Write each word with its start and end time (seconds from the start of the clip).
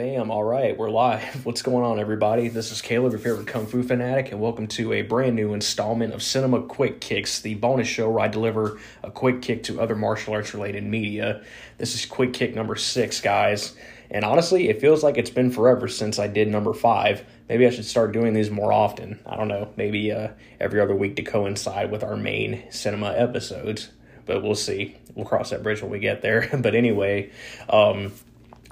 Bam. 0.00 0.30
All 0.30 0.44
right, 0.44 0.78
we're 0.78 0.88
live. 0.88 1.44
What's 1.44 1.60
going 1.60 1.84
on, 1.84 2.00
everybody? 2.00 2.48
This 2.48 2.72
is 2.72 2.80
Caleb, 2.80 3.12
your 3.12 3.18
favorite 3.18 3.46
Kung 3.46 3.66
Fu 3.66 3.82
fanatic, 3.82 4.32
and 4.32 4.40
welcome 4.40 4.66
to 4.68 4.94
a 4.94 5.02
brand 5.02 5.36
new 5.36 5.52
installment 5.52 6.14
of 6.14 6.22
Cinema 6.22 6.62
Quick 6.62 7.02
Kicks, 7.02 7.40
the 7.40 7.54
bonus 7.56 7.86
show 7.86 8.08
where 8.08 8.24
I 8.24 8.28
deliver 8.28 8.80
a 9.02 9.10
quick 9.10 9.42
kick 9.42 9.64
to 9.64 9.78
other 9.78 9.94
martial 9.94 10.32
arts 10.32 10.54
related 10.54 10.84
media. 10.84 11.44
This 11.76 11.94
is 11.94 12.06
quick 12.06 12.32
kick 12.32 12.54
number 12.54 12.76
six, 12.76 13.20
guys. 13.20 13.76
And 14.10 14.24
honestly, 14.24 14.70
it 14.70 14.80
feels 14.80 15.02
like 15.02 15.18
it's 15.18 15.28
been 15.28 15.50
forever 15.50 15.86
since 15.86 16.18
I 16.18 16.28
did 16.28 16.48
number 16.48 16.72
five. 16.72 17.22
Maybe 17.50 17.66
I 17.66 17.70
should 17.70 17.84
start 17.84 18.12
doing 18.12 18.32
these 18.32 18.50
more 18.50 18.72
often. 18.72 19.20
I 19.26 19.36
don't 19.36 19.48
know, 19.48 19.68
maybe 19.76 20.12
uh, 20.12 20.28
every 20.58 20.80
other 20.80 20.96
week 20.96 21.16
to 21.16 21.22
coincide 21.22 21.90
with 21.90 22.02
our 22.02 22.16
main 22.16 22.62
cinema 22.70 23.12
episodes. 23.12 23.90
But 24.24 24.42
we'll 24.42 24.54
see. 24.54 24.96
We'll 25.14 25.26
cross 25.26 25.50
that 25.50 25.62
bridge 25.62 25.82
when 25.82 25.90
we 25.90 25.98
get 25.98 26.22
there. 26.22 26.48
but 26.58 26.74
anyway, 26.74 27.32
um, 27.68 28.12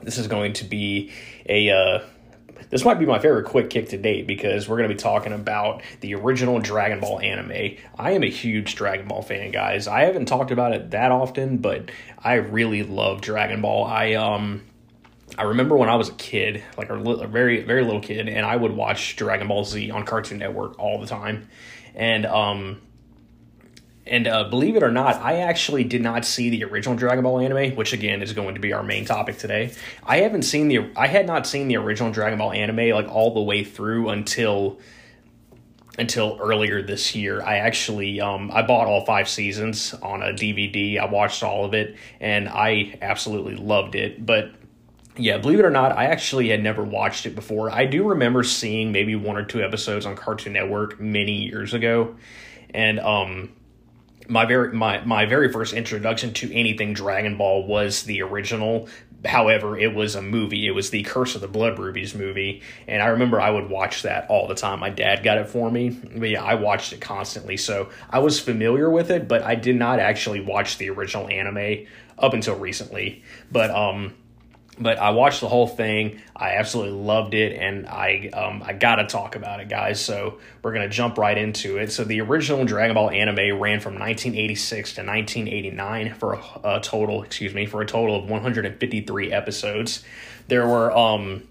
this 0.03 0.19
is 0.19 0.27
going 0.27 0.53
to 0.55 0.65
be 0.65 1.13
a 1.49 1.71
uh, 1.71 2.05
this 2.71 2.85
might 2.85 2.99
be 2.99 3.07
my 3.07 3.19
favorite 3.19 3.47
quick 3.47 3.71
kick 3.71 3.89
to 3.91 3.99
date 3.99 4.27
because 4.27 4.69
we're 4.69 4.77
going 4.77 4.89
to 4.89 4.95
be 4.95 4.99
talking 4.99 5.33
about 5.33 5.83
the 6.01 6.15
original 6.15 6.59
Dragon 6.59 7.01
Ball 7.01 7.21
anime. 7.21 7.77
I 7.99 8.13
am 8.13 8.23
a 8.23 8.31
huge 8.31 8.75
Dragon 8.75 9.09
Ball 9.09 9.23
fan, 9.23 9.51
guys. 9.51 9.89
I 9.89 10.03
haven't 10.03 10.27
talked 10.27 10.51
about 10.51 10.73
it 10.73 10.91
that 10.91 11.11
often, 11.11 11.59
but 11.59 11.91
I 12.19 12.35
really 12.35 12.83
love 12.83 13.21
Dragon 13.21 13.63
Ball. 13.63 13.85
I 13.85 14.15
um 14.15 14.63
I 15.37 15.45
remember 15.45 15.77
when 15.77 15.89
I 15.89 15.95
was 15.95 16.09
a 16.09 16.15
kid, 16.15 16.63
like 16.77 16.91
a, 16.91 16.95
a 16.95 17.27
very 17.27 17.63
very 17.63 17.85
little 17.85 18.01
kid, 18.01 18.29
and 18.29 18.45
I 18.45 18.57
would 18.57 18.73
watch 18.73 19.17
Dragon 19.17 19.49
Ball 19.49 19.65
Z 19.65 19.91
on 19.91 20.05
Cartoon 20.05 20.39
Network 20.39 20.79
all 20.79 21.01
the 21.01 21.07
time, 21.07 21.49
and 21.95 22.27
um 22.27 22.81
and 24.11 24.27
uh, 24.27 24.45
believe 24.45 24.77
it 24.77 24.83
or 24.83 24.91
not, 24.91 25.17
I 25.17 25.41
actually 25.41 25.85
did 25.85 26.03
not 26.03 26.25
see 26.25 26.51
the 26.51 26.65
original 26.65 26.97
Dragon 26.97 27.25
Ball 27.25 27.41
anime, 27.41 27.77
which 27.77 27.93
again 27.93 28.23
is 28.23 28.33
going 28.33 28.55
to 28.55 28.61
be 28.61 28.73
our 28.73 28.83
main 28.83 29.05
topic 29.05 29.39
today. 29.39 29.73
I 30.05 30.19
haven't 30.19 30.43
seen 30.43 30.69
the 30.69 30.91
I 30.97 31.07
had 31.07 31.27
not 31.27 31.47
seen 31.47 31.69
the 31.69 31.77
original 31.77 32.13
Dragon 32.13 32.39
Ball 32.39 32.53
anime 32.53 32.91
like 32.91 33.09
all 33.09 33.35
the 33.35 33.43
way 33.43 33.65
through 33.65 34.09
until 34.09 34.79
until 35.99 36.39
earlier 36.41 36.81
this 36.83 37.15
year. 37.15 37.43
I 37.43 37.59
actually 37.59 38.21
um, 38.21 38.51
I 38.53 38.63
bought 38.63 38.87
all 38.87 39.05
five 39.05 39.29
seasons 39.29 39.95
on 39.95 40.23
a 40.23 40.33
DVD. 40.33 40.99
I 40.99 41.07
watched 41.07 41.43
all 41.43 41.65
of 41.65 41.75
it 41.75 41.97
and 42.21 42.49
I 42.49 42.97
absolutely 43.03 43.57
loved 43.57 43.95
it. 43.95 44.25
But 44.25 44.53
yeah, 45.17 45.39
believe 45.39 45.59
it 45.59 45.65
or 45.65 45.71
not, 45.71 45.93
I 45.93 46.07
actually 46.07 46.51
had 46.51 46.63
never 46.63 46.85
watched 46.85 47.27
it 47.27 47.35
before. 47.35 47.71
I 47.71 47.87
do 47.87 48.09
remember 48.09 48.45
seeing 48.45 48.93
maybe 48.93 49.17
one 49.17 49.37
or 49.37 49.45
two 49.45 49.63
episodes 49.63 50.07
on 50.07 50.15
Cartoon 50.15 50.53
Network 50.53 51.01
many 51.01 51.43
years 51.43 51.75
ago. 51.75 52.15
And 52.71 53.01
um 53.01 53.51
my 54.29 54.45
very 54.45 54.73
my 54.73 55.03
my 55.05 55.27
very 55.27 55.51
first 55.51 55.73
introduction 55.73 56.33
to 56.35 56.55
anything 56.55 56.93
Dragon 56.93 57.37
Ball 57.37 57.67
was 57.67 58.05
the 58.05 58.23
original. 58.23 58.89
However, 59.25 59.77
it 59.77 59.95
was 59.95 60.15
a 60.15 60.23
movie. 60.23 60.69
It 60.69 60.71
was 60.71 60.91
the 60.91 61.03
Curse 61.03 61.35
of 61.35 61.41
the 61.41 61.49
Blood 61.49 61.79
Rubies 61.79 62.15
movie, 62.15 62.63
and 62.87 63.03
I 63.03 63.07
remember 63.07 63.41
I 63.41 63.51
would 63.51 63.69
watch 63.69 64.03
that 64.03 64.31
all 64.31 64.47
the 64.47 64.55
time. 64.55 64.79
My 64.79 64.91
dad 64.91 65.25
got 65.25 65.39
it 65.39 65.49
for 65.49 65.71
me, 65.71 65.91
but 65.91 66.29
yeah, 66.29 66.45
I 66.45 66.55
watched 66.55 66.93
it 66.93 67.01
constantly, 67.01 67.57
so 67.57 67.89
I 68.11 68.21
was 68.21 68.39
familiar 68.39 68.89
with 68.91 69.11
it. 69.11 69.27
But 69.27 69.43
I 69.43 69.57
did 69.57 69.77
not 69.77 69.99
actually 69.99 70.41
watch 70.41 70.79
the 70.79 70.91
original 70.91 71.29
anime 71.29 71.87
up 72.19 72.33
until 72.33 72.57
recently. 72.57 73.25
But 73.51 73.71
um, 73.71 74.15
but 74.81 74.99
I 74.99 75.11
watched 75.11 75.41
the 75.41 75.49
whole 75.49 75.67
thing. 75.67 76.21
I 76.35 76.57
absolutely 76.57 76.99
loved 76.99 77.35
it, 77.35 77.57
and 77.59 77.87
I 77.87 78.29
um, 78.33 78.63
I 78.65 78.73
gotta 78.73 79.07
talk 79.07 79.37
about 79.37 79.61
it, 79.61 79.69
guys. 79.69 80.01
So 80.01 80.39
we're 80.63 80.73
gonna 80.73 80.89
jump 80.89 81.19
right 81.19 81.37
into 81.37 81.79
it. 81.79 81.93
So 81.93 82.05
the 82.05 82.21
original 82.21 82.65
Dragon 82.65 82.95
Ball 82.95 83.11
anime 83.11 83.59
ran 83.59 83.81
from 83.81 83.95
1986 83.95 84.95
to 84.95 85.03
1989 85.03 86.15
for 86.15 86.35
a, 86.35 86.77
a 86.77 86.81
total, 86.81 87.23
excuse 87.23 87.55
me, 87.55 87.67
for 87.67 87.83
a 87.83 87.87
total 87.87 88.17
of 88.17 88.29
153 88.29 89.33
episodes. 89.33 90.05
There 90.49 90.67
were 90.67 90.97
um 90.97 91.43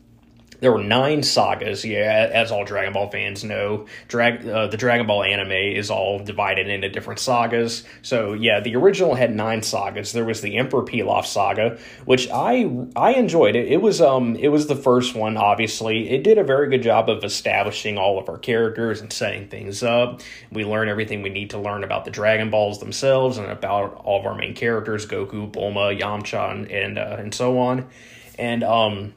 there 0.59 0.71
were 0.71 0.83
nine 0.83 1.23
sagas. 1.23 1.85
Yeah, 1.85 2.29
as 2.31 2.51
all 2.51 2.65
Dragon 2.65 2.93
Ball 2.93 3.09
fans 3.09 3.43
know, 3.43 3.85
Drag 4.07 4.47
uh, 4.47 4.67
the 4.67 4.77
Dragon 4.77 5.07
Ball 5.07 5.23
anime 5.23 5.51
is 5.51 5.91
all 5.91 6.19
divided 6.19 6.67
into 6.67 6.89
different 6.89 7.19
sagas. 7.19 7.83
So 8.01 8.33
yeah, 8.33 8.59
the 8.59 8.75
original 8.75 9.15
had 9.15 9.35
nine 9.35 9.61
sagas. 9.61 10.13
There 10.13 10.25
was 10.25 10.41
the 10.41 10.57
Emperor 10.57 10.83
Pilaf 10.83 11.25
saga, 11.25 11.77
which 12.05 12.29
I 12.31 12.69
I 12.95 13.13
enjoyed. 13.13 13.55
It 13.55 13.71
it 13.71 13.81
was 13.81 14.01
um 14.01 14.35
it 14.35 14.49
was 14.49 14.67
the 14.67 14.75
first 14.75 15.15
one. 15.15 15.37
Obviously, 15.37 16.09
it 16.09 16.23
did 16.23 16.37
a 16.37 16.43
very 16.43 16.69
good 16.69 16.81
job 16.81 17.09
of 17.09 17.23
establishing 17.23 17.97
all 17.97 18.17
of 18.17 18.29
our 18.29 18.37
characters 18.37 19.01
and 19.01 19.11
setting 19.13 19.47
things 19.47 19.83
up. 19.83 20.21
We 20.51 20.65
learn 20.65 20.89
everything 20.89 21.21
we 21.21 21.29
need 21.29 21.51
to 21.51 21.59
learn 21.59 21.83
about 21.83 22.05
the 22.05 22.11
Dragon 22.11 22.49
Balls 22.49 22.79
themselves 22.79 23.37
and 23.37 23.47
about 23.47 23.93
all 23.93 24.19
of 24.19 24.25
our 24.25 24.35
main 24.35 24.55
characters: 24.55 25.05
Goku, 25.05 25.51
Bulma, 25.51 25.99
Yamcha, 25.99 26.71
and 26.71 26.97
uh, 26.97 27.17
and 27.19 27.33
so 27.33 27.59
on. 27.59 27.87
And 28.39 28.63
um 28.63 29.13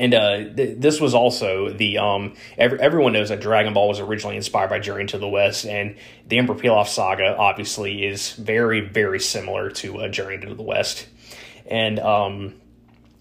and 0.00 0.14
uh, 0.14 0.36
th- 0.54 0.78
this 0.78 0.98
was 0.98 1.14
also 1.14 1.68
the 1.68 1.98
um, 1.98 2.34
every, 2.56 2.80
everyone 2.80 3.12
knows 3.12 3.28
that 3.28 3.40
Dragon 3.40 3.74
Ball 3.74 3.86
was 3.86 4.00
originally 4.00 4.36
inspired 4.36 4.70
by 4.70 4.78
Journey 4.78 5.04
to 5.06 5.18
the 5.18 5.28
West, 5.28 5.66
and 5.66 5.94
the 6.26 6.38
Emperor 6.38 6.54
Pilaf 6.54 6.88
saga 6.88 7.36
obviously 7.36 8.06
is 8.06 8.32
very 8.32 8.80
very 8.80 9.20
similar 9.20 9.70
to 9.72 9.98
uh, 9.98 10.08
Journey 10.08 10.38
to 10.38 10.54
the 10.54 10.62
West, 10.62 11.06
and 11.66 11.98
um, 11.98 12.54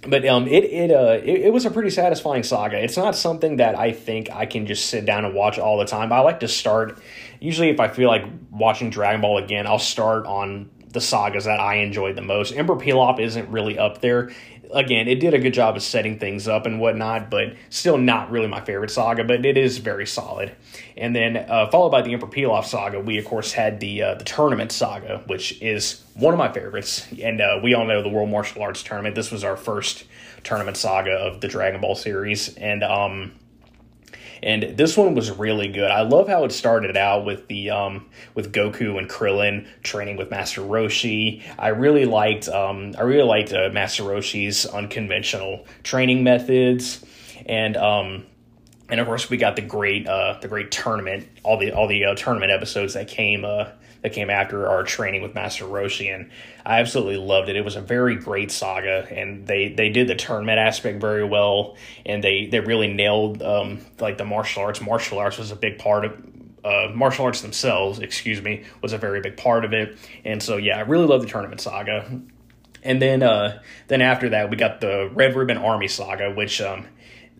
but 0.08 0.26
um, 0.26 0.48
it 0.48 0.64
it 0.64 0.90
uh 0.90 1.20
it, 1.22 1.42
it 1.42 1.54
was 1.54 1.66
a 1.66 1.72
pretty 1.72 1.90
satisfying 1.90 2.44
saga. 2.44 2.82
It's 2.82 2.96
not 2.96 3.14
something 3.14 3.58
that 3.58 3.78
I 3.78 3.92
think 3.92 4.32
I 4.32 4.46
can 4.46 4.66
just 4.66 4.86
sit 4.86 5.06
down 5.06 5.26
and 5.26 5.36
watch 5.36 5.60
all 5.60 5.78
the 5.80 5.86
time. 5.86 6.14
I 6.14 6.22
like 6.22 6.40
to 6.40 6.48
start. 6.48 6.98
Usually, 7.42 7.70
if 7.70 7.82
I 7.82 7.90
feel 7.90 8.08
like 8.08 8.24
watching 8.52 8.90
Dragon 8.90 9.20
Ball 9.20 9.38
again, 9.38 9.68
I'll 9.68 9.80
start 9.80 10.26
on 10.26 10.70
the 10.92 11.02
sagas 11.02 11.44
that 11.46 11.60
I 11.60 11.76
enjoyed 11.76 12.16
the 12.16 12.22
most. 12.22 12.54
Emperor 12.54 12.78
Pilaf 12.78 13.20
isn't 13.20 13.50
really 13.50 13.78
up 13.78 14.02
there 14.02 14.32
again, 14.74 15.08
it 15.08 15.20
did 15.20 15.34
a 15.34 15.40
good 15.40 15.54
job 15.54 15.76
of 15.76 15.84
setting 15.84 16.20
things 16.20 16.48
up 16.48 16.66
and 16.66 16.80
whatnot, 16.80 17.30
but 17.30 17.54
still 17.70 17.98
not 17.98 18.32
really 18.32 18.48
my 18.48 18.62
favorite 18.62 18.92
saga, 18.92 19.24
but 19.24 19.46
it 19.46 19.58
is 19.58 19.78
very 19.78 20.06
solid. 20.06 20.52
And 20.98 21.16
then 21.16 21.38
uh, 21.38 21.70
followed 21.70 21.90
by 21.90 22.02
the 22.02 22.14
Emperor 22.14 22.30
Pilaf 22.30 22.66
saga, 22.66 23.00
we 23.00 23.18
of 23.18 23.26
course 23.26 23.54
had 23.54 23.80
the 23.80 24.04
uh, 24.04 24.16
the 24.16 24.24
tournament 24.24 24.72
saga, 24.72 25.24
which 25.28 25.62
is 25.62 26.04
one 26.14 26.34
of 26.34 26.38
my 26.38 26.52
favorites. 26.52 27.08
And 27.22 27.42
uh, 27.42 27.60
we 27.64 27.74
all 27.74 27.86
know 27.86 28.02
the 28.02 28.10
World 28.10 28.30
Martial 28.30 28.62
Arts 28.62 28.84
Tournament. 28.84 29.16
This 29.16 29.32
was 29.32 29.44
our 29.44 29.58
first 29.58 30.06
tournament 30.44 30.78
saga 30.78 31.12
of 31.12 31.42
the 31.42 31.48
Dragon 31.48 31.82
Ball 31.82 31.96
series, 31.96 32.56
and 32.56 32.84
um, 32.84 33.34
and 34.42 34.64
this 34.78 34.98
one 34.98 35.16
was 35.16 35.32
really 35.32 35.68
good. 35.68 35.92
I 35.92 36.02
love 36.02 36.28
how 36.28 36.44
it 36.44 36.52
started 36.52 36.96
out 36.98 37.26
with 37.26 37.48
the 37.48 37.70
um, 37.70 38.10
with 38.36 38.54
Goku 38.54 38.98
and 38.98 39.10
Krillin 39.10 39.68
training 39.84 40.18
with 40.18 40.32
Master 40.32 40.62
Roshi. 40.62 41.44
I 41.58 41.70
really 41.70 42.06
liked 42.06 42.48
um, 42.48 42.94
I 42.98 43.02
really 43.02 43.28
liked 43.28 43.54
uh, 43.54 43.70
Master 43.72 44.04
Roshi's 44.04 44.66
unconventional 44.66 45.66
training 45.84 46.24
methods, 46.24 47.04
and 47.46 47.78
um, 47.78 48.26
and 48.90 49.00
of 49.00 49.08
course 49.08 49.30
we 49.30 49.38
got 49.38 49.56
the 49.56 49.62
great 49.62 50.08
uh, 50.08 50.38
the 50.42 50.48
great 50.48 50.72
tournament 50.72 51.28
all 51.44 51.58
the 51.58 51.72
all 51.72 51.88
the 51.88 52.06
uh, 52.06 52.16
tournament 52.16 52.52
episodes 52.52 52.94
that 52.94 53.08
came 53.08 53.46
uh, 53.46 53.66
that 54.02 54.14
came 54.14 54.30
after 54.30 54.68
our 54.68 54.84
training 54.84 55.22
with 55.22 55.36
Master 55.36 55.66
Roshi, 55.66 56.14
and 56.14 56.30
I 56.66 56.80
absolutely 56.80 57.18
loved 57.18 57.50
it. 57.50 57.56
It 57.56 57.66
was 57.66 57.76
a 57.76 57.82
very 57.82 58.16
great 58.16 58.52
saga, 58.52 59.08
and 59.12 59.46
they 59.46 59.70
they 59.70 59.90
did 59.90 60.08
the 60.08 60.16
tournament 60.16 60.60
aspect 60.60 61.02
very 61.02 61.24
well, 61.24 61.76
and 62.06 62.24
they 62.24 62.48
they 62.48 62.60
really 62.60 62.88
nailed 62.88 63.42
um, 63.42 63.86
like 64.00 64.18
the 64.18 64.26
martial 64.26 64.64
arts. 64.64 64.82
Martial 64.82 65.20
arts 65.20 65.38
was 65.38 65.52
a 65.52 65.56
big 65.56 65.80
part 65.80 66.06
of. 66.06 66.26
Uh, 66.62 66.92
martial 66.94 67.24
arts 67.24 67.40
themselves, 67.40 68.00
excuse 68.00 68.42
me, 68.42 68.66
was 68.82 68.92
a 68.92 68.98
very 68.98 69.22
big 69.22 69.38
part 69.38 69.64
of 69.64 69.72
it, 69.72 69.98
and 70.26 70.44
so 70.44 70.58
yeah, 70.58 70.78
I 70.78 70.82
really 70.82 71.06
love 71.06 71.22
the 71.22 71.28
tournament 71.28 71.62
saga. 71.62 72.22
And 72.84 73.02
then, 73.02 73.24
uh, 73.24 73.62
then 73.88 74.02
after 74.02 74.30
that, 74.30 74.50
we 74.50 74.58
got 74.58 74.80
the 74.80 75.10
Red 75.14 75.36
Ribbon 75.36 75.58
Army 75.58 75.88
saga, 75.88 76.32
which 76.32 76.62
um, 76.62 76.86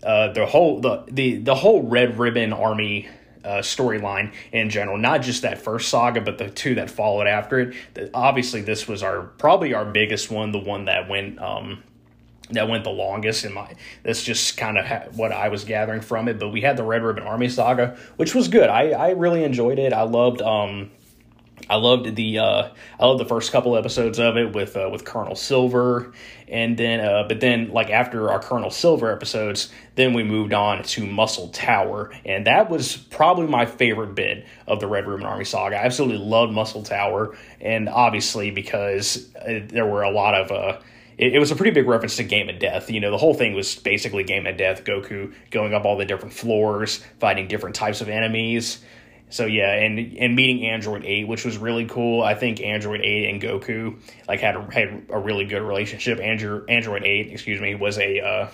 uh, 0.04 0.32
the 0.34 0.46
whole 0.46 0.80
the, 0.82 1.04
the 1.08 1.38
the 1.38 1.56
whole 1.56 1.84
Red 1.84 2.18
Ribbon 2.18 2.54
Army 2.54 3.08
uh, 3.44 3.60
storyline 3.60 4.34
in 4.52 4.70
general, 4.70 4.98
not 4.98 5.22
just 5.22 5.42
that 5.44 5.62
first 5.62 5.90
saga, 5.90 6.22
but 6.22 6.38
the 6.38 6.50
two 6.50 6.76
that 6.76 6.90
followed 6.90 7.28
after 7.28 7.60
it. 7.60 8.12
Obviously, 8.14 8.62
this 8.62 8.88
was 8.88 9.04
our 9.04 9.24
probably 9.24 9.74
our 9.74 9.86
biggest 9.86 10.30
one, 10.30 10.52
the 10.52 10.60
one 10.60 10.86
that 10.86 11.10
went 11.10 11.40
um, 11.40 11.84
that 12.52 12.68
went 12.68 12.84
the 12.84 12.90
longest 12.90 13.46
in 13.46 13.54
my 13.54 13.74
that's 14.04 14.24
just 14.24 14.58
kind 14.58 14.78
of 14.78 14.86
ha- 14.86 15.06
what 15.14 15.32
i 15.32 15.50
was 15.50 15.64
gathering 15.64 16.02
from 16.02 16.28
it. 16.28 16.40
But 16.40 16.50
we 16.50 16.62
had 16.62 16.78
the 16.78 16.84
red 16.84 17.04
ribbon 17.04 17.24
army 17.24 17.50
saga 17.50 17.98
which 18.18 18.34
was 18.34 18.48
good. 18.48 18.70
I 18.70 18.92
i 18.92 19.10
really 19.12 19.44
enjoyed 19.44 19.80
it. 19.80 19.94
I 19.94 20.04
loved 20.04 20.42
um 20.42 20.92
I 21.70 21.76
loved 21.76 22.16
the 22.16 22.40
uh, 22.40 22.70
I 23.00 23.06
loved 23.06 23.20
the 23.20 23.26
first 23.26 23.52
couple 23.52 23.78
episodes 23.78 24.20
of 24.20 24.38
it 24.38 24.54
with 24.54 24.76
uh, 24.78 24.90
with 24.92 25.06
Colonel 25.06 25.36
Silver, 25.36 26.14
and 26.48 26.78
then 26.78 27.00
uh, 27.00 27.26
but 27.28 27.40
then 27.40 27.72
like 27.72 27.90
after 27.90 28.30
our 28.30 28.40
Colonel 28.40 28.72
Silver 28.72 29.12
episodes, 29.12 29.72
then 29.96 30.14
we 30.14 30.24
moved 30.24 30.54
on 30.54 30.84
to 30.84 31.06
Muscle 31.06 31.50
Tower, 31.50 32.12
and 32.26 32.48
that 32.48 32.70
was 32.70 32.98
probably 32.98 33.48
my 33.48 33.66
favorite 33.66 34.16
bit 34.16 34.46
of 34.68 34.80
the 34.80 34.88
Red 34.88 35.08
Ribbon 35.08 35.26
Army 35.26 35.46
saga. 35.46 35.76
I 35.76 35.86
absolutely 35.86 36.26
loved 36.26 36.54
Muscle 36.54 36.84
Tower, 36.84 37.36
and 37.60 37.90
obviously 37.90 38.52
because 38.52 39.34
uh, 39.36 39.60
there 39.68 39.86
were 39.86 40.04
a 40.04 40.12
lot 40.12 40.36
of 40.36 40.52
uh, 40.52 40.80
it, 41.20 41.36
it, 41.36 41.40
was 41.40 41.52
a 41.52 41.56
pretty 41.56 41.72
big 41.72 41.88
reference 41.88 42.16
to 42.16 42.24
Game 42.24 42.50
of 42.50 42.60
Death. 42.60 42.90
You 42.90 43.02
know, 43.02 43.12
the 43.12 43.18
whole 43.18 43.34
thing 43.34 43.54
was 43.54 43.76
basically 43.76 44.24
Game 44.24 44.48
of 44.48 44.58
Death. 44.58 44.86
Goku 44.86 45.34
going 45.52 45.74
up 45.74 45.86
all 45.86 45.98
the 45.98 46.06
different 46.06 46.34
floors, 46.34 47.04
fighting 47.20 47.48
different 47.48 47.76
types 47.76 48.02
of 48.02 48.10
enemies. 48.10 48.84
So 49.30 49.46
yeah, 49.46 49.74
and 49.74 50.18
and 50.18 50.36
meeting 50.36 50.66
Android 50.66 51.06
Eight, 51.06 51.28
which 51.28 51.46
was 51.46 51.58
really 51.58 51.86
cool. 51.86 52.24
I 52.24 52.34
think 52.34 52.62
Android 52.62 53.02
Eight 53.02 53.30
and 53.30 53.42
Goku 53.42 54.00
like 54.28 54.40
had 54.40 54.56
a, 54.56 54.68
had 54.72 55.06
a 55.10 55.20
really 55.20 55.46
good 55.46 55.62
relationship. 55.62 56.20
Android 56.20 56.70
Android 56.70 57.04
Eight, 57.04 57.32
excuse 57.32 57.62
me, 57.62 57.76
was 57.76 58.00
a 58.00 58.20
uh, 58.20 58.50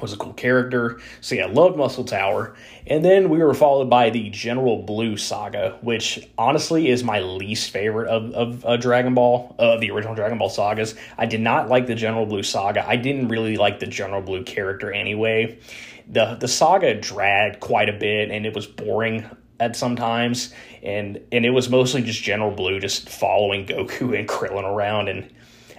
was 0.00 0.12
a 0.12 0.16
cool 0.16 0.34
character. 0.34 1.00
So 1.20 1.34
yeah, 1.34 1.46
loved 1.46 1.76
Muscle 1.76 2.04
Tower. 2.04 2.54
And 2.86 3.04
then 3.04 3.30
we 3.30 3.38
were 3.38 3.54
followed 3.54 3.88
by 3.88 4.10
the 4.10 4.28
General 4.30 4.82
Blue 4.82 5.16
saga, 5.16 5.78
which 5.80 6.28
honestly 6.36 6.90
is 6.90 7.02
my 7.02 7.20
least 7.20 7.70
favorite 7.70 8.08
of, 8.08 8.30
of 8.32 8.64
uh, 8.66 8.76
Dragon 8.76 9.14
Ball, 9.14 9.54
of 9.58 9.78
uh, 9.78 9.80
the 9.80 9.90
original 9.90 10.14
Dragon 10.14 10.36
Ball 10.36 10.50
sagas. 10.50 10.94
I 11.16 11.26
did 11.26 11.40
not 11.40 11.68
like 11.68 11.86
the 11.86 11.94
General 11.94 12.26
Blue 12.26 12.42
saga. 12.42 12.86
I 12.86 12.96
didn't 12.96 13.28
really 13.28 13.56
like 13.56 13.78
the 13.78 13.86
General 13.86 14.20
Blue 14.20 14.44
character 14.44 14.92
anyway. 14.92 15.58
The 16.06 16.34
the 16.34 16.48
saga 16.48 16.94
dragged 16.94 17.60
quite 17.60 17.88
a 17.88 17.94
bit 17.94 18.30
and 18.30 18.44
it 18.44 18.54
was 18.54 18.66
boring 18.66 19.24
at 19.60 19.76
sometimes 19.76 20.52
and 20.82 21.20
and 21.30 21.46
it 21.46 21.50
was 21.50 21.68
mostly 21.68 22.02
just 22.02 22.22
General 22.22 22.50
Blue 22.50 22.80
just 22.80 23.08
following 23.08 23.66
Goku 23.66 24.18
and 24.18 24.28
Krillin 24.28 24.64
around 24.64 25.08
and 25.08 25.30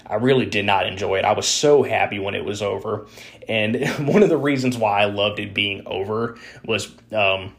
I 0.07 0.15
really 0.15 0.45
did 0.45 0.65
not 0.65 0.85
enjoy 0.85 1.17
it. 1.17 1.25
I 1.25 1.33
was 1.33 1.47
so 1.47 1.83
happy 1.83 2.19
when 2.19 2.35
it 2.35 2.45
was 2.45 2.61
over. 2.61 3.07
And 3.47 3.85
one 4.07 4.23
of 4.23 4.29
the 4.29 4.37
reasons 4.37 4.77
why 4.77 5.01
I 5.01 5.05
loved 5.05 5.39
it 5.39 5.53
being 5.53 5.83
over 5.85 6.37
was, 6.63 6.91
um, 7.11 7.55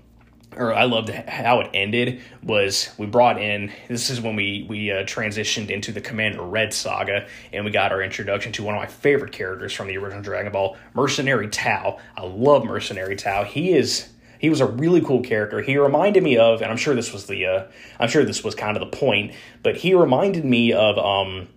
or 0.56 0.72
I 0.72 0.84
loved 0.84 1.10
how 1.10 1.60
it 1.60 1.70
ended 1.74 2.22
was 2.42 2.90
we 2.96 3.06
brought 3.06 3.40
in 3.40 3.72
this 3.88 4.08
is 4.08 4.22
when 4.22 4.36
we 4.36 4.64
we 4.68 4.90
uh, 4.90 5.02
transitioned 5.04 5.68
into 5.68 5.92
the 5.92 6.00
Commander 6.00 6.42
Red 6.42 6.72
saga 6.72 7.26
and 7.52 7.64
we 7.64 7.70
got 7.70 7.92
our 7.92 8.00
introduction 8.00 8.52
to 8.52 8.62
one 8.62 8.74
of 8.74 8.80
my 8.80 8.86
favorite 8.86 9.32
characters 9.32 9.74
from 9.74 9.88
the 9.88 9.98
original 9.98 10.22
Dragon 10.22 10.52
Ball, 10.52 10.76
Mercenary 10.94 11.48
Tao. 11.48 11.98
I 12.16 12.24
love 12.24 12.64
Mercenary 12.64 13.16
Tao. 13.16 13.44
He 13.44 13.72
is 13.72 14.08
he 14.38 14.50
was 14.50 14.60
a 14.60 14.66
really 14.66 15.00
cool 15.00 15.22
character. 15.22 15.60
He 15.60 15.76
reminded 15.78 16.22
me 16.22 16.36
of, 16.36 16.62
and 16.62 16.70
I'm 16.70 16.76
sure 16.76 16.94
this 16.94 17.12
was 17.12 17.26
the, 17.26 17.46
uh, 17.46 17.66
I'm 17.98 18.08
sure 18.08 18.24
this 18.24 18.44
was 18.44 18.54
kind 18.54 18.76
of 18.76 18.80
the 18.80 18.96
point, 18.96 19.32
but 19.62 19.76
he 19.76 19.94
reminded 19.94 20.44
me 20.44 20.72
of 20.72 20.98
um, 20.98 21.48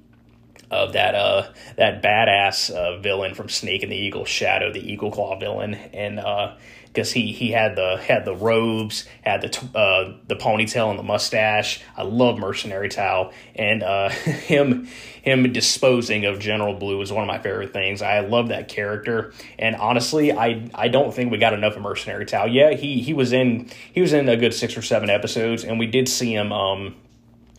of 0.71 0.93
that 0.93 1.15
uh 1.15 1.51
that 1.77 2.03
badass 2.03 2.69
uh, 2.69 2.99
villain 2.99 3.33
from 3.33 3.49
Snake 3.49 3.83
and 3.83 3.91
the 3.91 3.97
Eagle 3.97 4.25
Shadow, 4.25 4.71
the 4.71 4.91
Eagle 4.91 5.11
Claw 5.11 5.37
villain, 5.39 5.73
and 5.73 6.19
uh 6.19 6.55
because 6.91 7.11
he 7.11 7.31
he 7.31 7.51
had 7.51 7.75
the 7.75 7.97
had 7.97 8.25
the 8.25 8.35
robes, 8.35 9.05
had 9.23 9.41
the 9.41 9.77
uh 9.77 10.13
the 10.27 10.35
ponytail 10.35 10.89
and 10.89 10.99
the 10.99 11.03
mustache. 11.03 11.81
I 11.95 12.03
love 12.03 12.37
Mercenary 12.37 12.89
Tao, 12.89 13.31
and 13.55 13.83
uh 13.83 14.09
him 14.09 14.87
him 15.21 15.51
disposing 15.53 16.25
of 16.25 16.39
General 16.39 16.73
Blue 16.73 16.97
was 16.97 17.11
one 17.11 17.23
of 17.23 17.27
my 17.27 17.39
favorite 17.39 17.73
things. 17.73 18.01
I 18.01 18.19
love 18.21 18.49
that 18.49 18.67
character, 18.67 19.33
and 19.57 19.75
honestly, 19.75 20.31
I 20.31 20.69
I 20.73 20.87
don't 20.87 21.13
think 21.13 21.31
we 21.31 21.37
got 21.37 21.53
enough 21.53 21.75
of 21.75 21.81
Mercenary 21.81 22.25
Tao. 22.25 22.45
Yeah, 22.45 22.71
he 22.71 23.01
he 23.01 23.13
was 23.13 23.31
in 23.31 23.69
he 23.93 24.01
was 24.01 24.13
in 24.13 24.27
a 24.27 24.37
good 24.37 24.53
six 24.53 24.75
or 24.75 24.81
seven 24.81 25.09
episodes, 25.09 25.63
and 25.63 25.79
we 25.79 25.87
did 25.87 26.09
see 26.09 26.33
him 26.33 26.51
um 26.51 26.95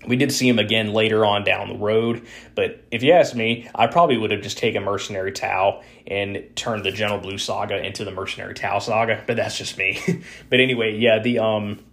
we 0.07 0.17
did 0.17 0.33
see 0.33 0.49
him 0.49 0.59
again 0.59 0.93
later 0.93 1.25
on 1.25 1.45
down 1.45 1.69
the 1.69 1.77
road, 1.77 2.27
but 2.55 2.83
if 2.91 3.03
you 3.03 3.13
ask 3.13 3.35
me, 3.35 3.69
I 3.75 3.87
probably 3.87 4.17
would 4.17 4.31
have 4.31 4.43
just 4.43 4.59
taken 4.59 4.83
Mercenary 4.83 5.33
Tao 5.33 5.83
and 6.07 6.45
turned 6.57 6.85
the 6.85 6.91
General 6.91 7.19
Blue 7.19 7.39
saga 7.39 7.85
into 7.85 8.05
the 8.05 8.11
Mercenary 8.11 8.55
Tao 8.55 8.79
saga, 8.79 9.23
but 9.27 9.37
that's 9.37 9.59
just 9.59 9.77
me. 9.77 10.01
but 10.51 10.61
anyway, 10.61 10.97
yeah, 10.97 11.19
the 11.19 11.41
um 11.41 11.85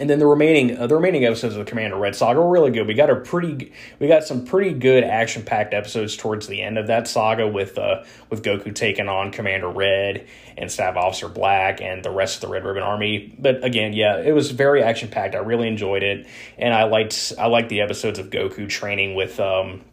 and 0.00 0.08
then 0.08 0.18
the 0.18 0.26
remaining 0.26 0.78
uh, 0.78 0.86
the 0.86 0.94
remaining 0.94 1.26
episodes 1.26 1.54
of 1.54 1.64
the 1.64 1.70
Commander 1.70 1.96
Red 1.96 2.16
saga 2.16 2.40
were 2.40 2.50
really 2.50 2.70
good. 2.70 2.86
We 2.86 2.94
got 2.94 3.10
a 3.10 3.16
pretty 3.16 3.70
we 3.98 4.08
got 4.08 4.24
some 4.24 4.46
pretty 4.46 4.72
good 4.72 5.04
action 5.04 5.42
packed 5.42 5.74
episodes 5.74 6.16
towards 6.16 6.46
the 6.46 6.62
end 6.62 6.78
of 6.78 6.86
that 6.86 7.06
saga 7.06 7.46
with 7.46 7.78
uh, 7.78 8.04
with 8.30 8.42
Goku 8.42 8.74
taking 8.74 9.08
on 9.08 9.30
Commander 9.30 9.68
Red 9.68 10.26
and 10.56 10.72
Staff 10.72 10.96
Officer 10.96 11.28
Black 11.28 11.82
and 11.82 12.02
the 12.02 12.10
rest 12.10 12.36
of 12.36 12.40
the 12.40 12.48
Red 12.48 12.64
Ribbon 12.64 12.82
Army. 12.82 13.34
But 13.38 13.62
again, 13.62 13.92
yeah, 13.92 14.18
it 14.18 14.32
was 14.32 14.50
very 14.50 14.82
action 14.82 15.08
packed. 15.10 15.34
I 15.34 15.38
really 15.38 15.68
enjoyed 15.68 16.02
it, 16.02 16.26
and 16.56 16.72
I 16.72 16.84
liked 16.84 17.34
I 17.38 17.46
liked 17.46 17.68
the 17.68 17.82
episodes 17.82 18.18
of 18.18 18.30
Goku 18.30 18.68
training 18.68 19.14
with 19.14 19.38
um, 19.38 19.84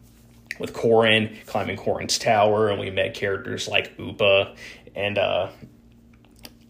with 0.58 0.72
Korin, 0.72 1.36
climbing 1.44 1.76
Korin's 1.76 2.18
tower, 2.18 2.70
and 2.70 2.80
we 2.80 2.90
met 2.90 3.12
characters 3.12 3.68
like 3.68 3.92
Upa 3.98 4.54
and 4.96 5.18
uh, 5.18 5.50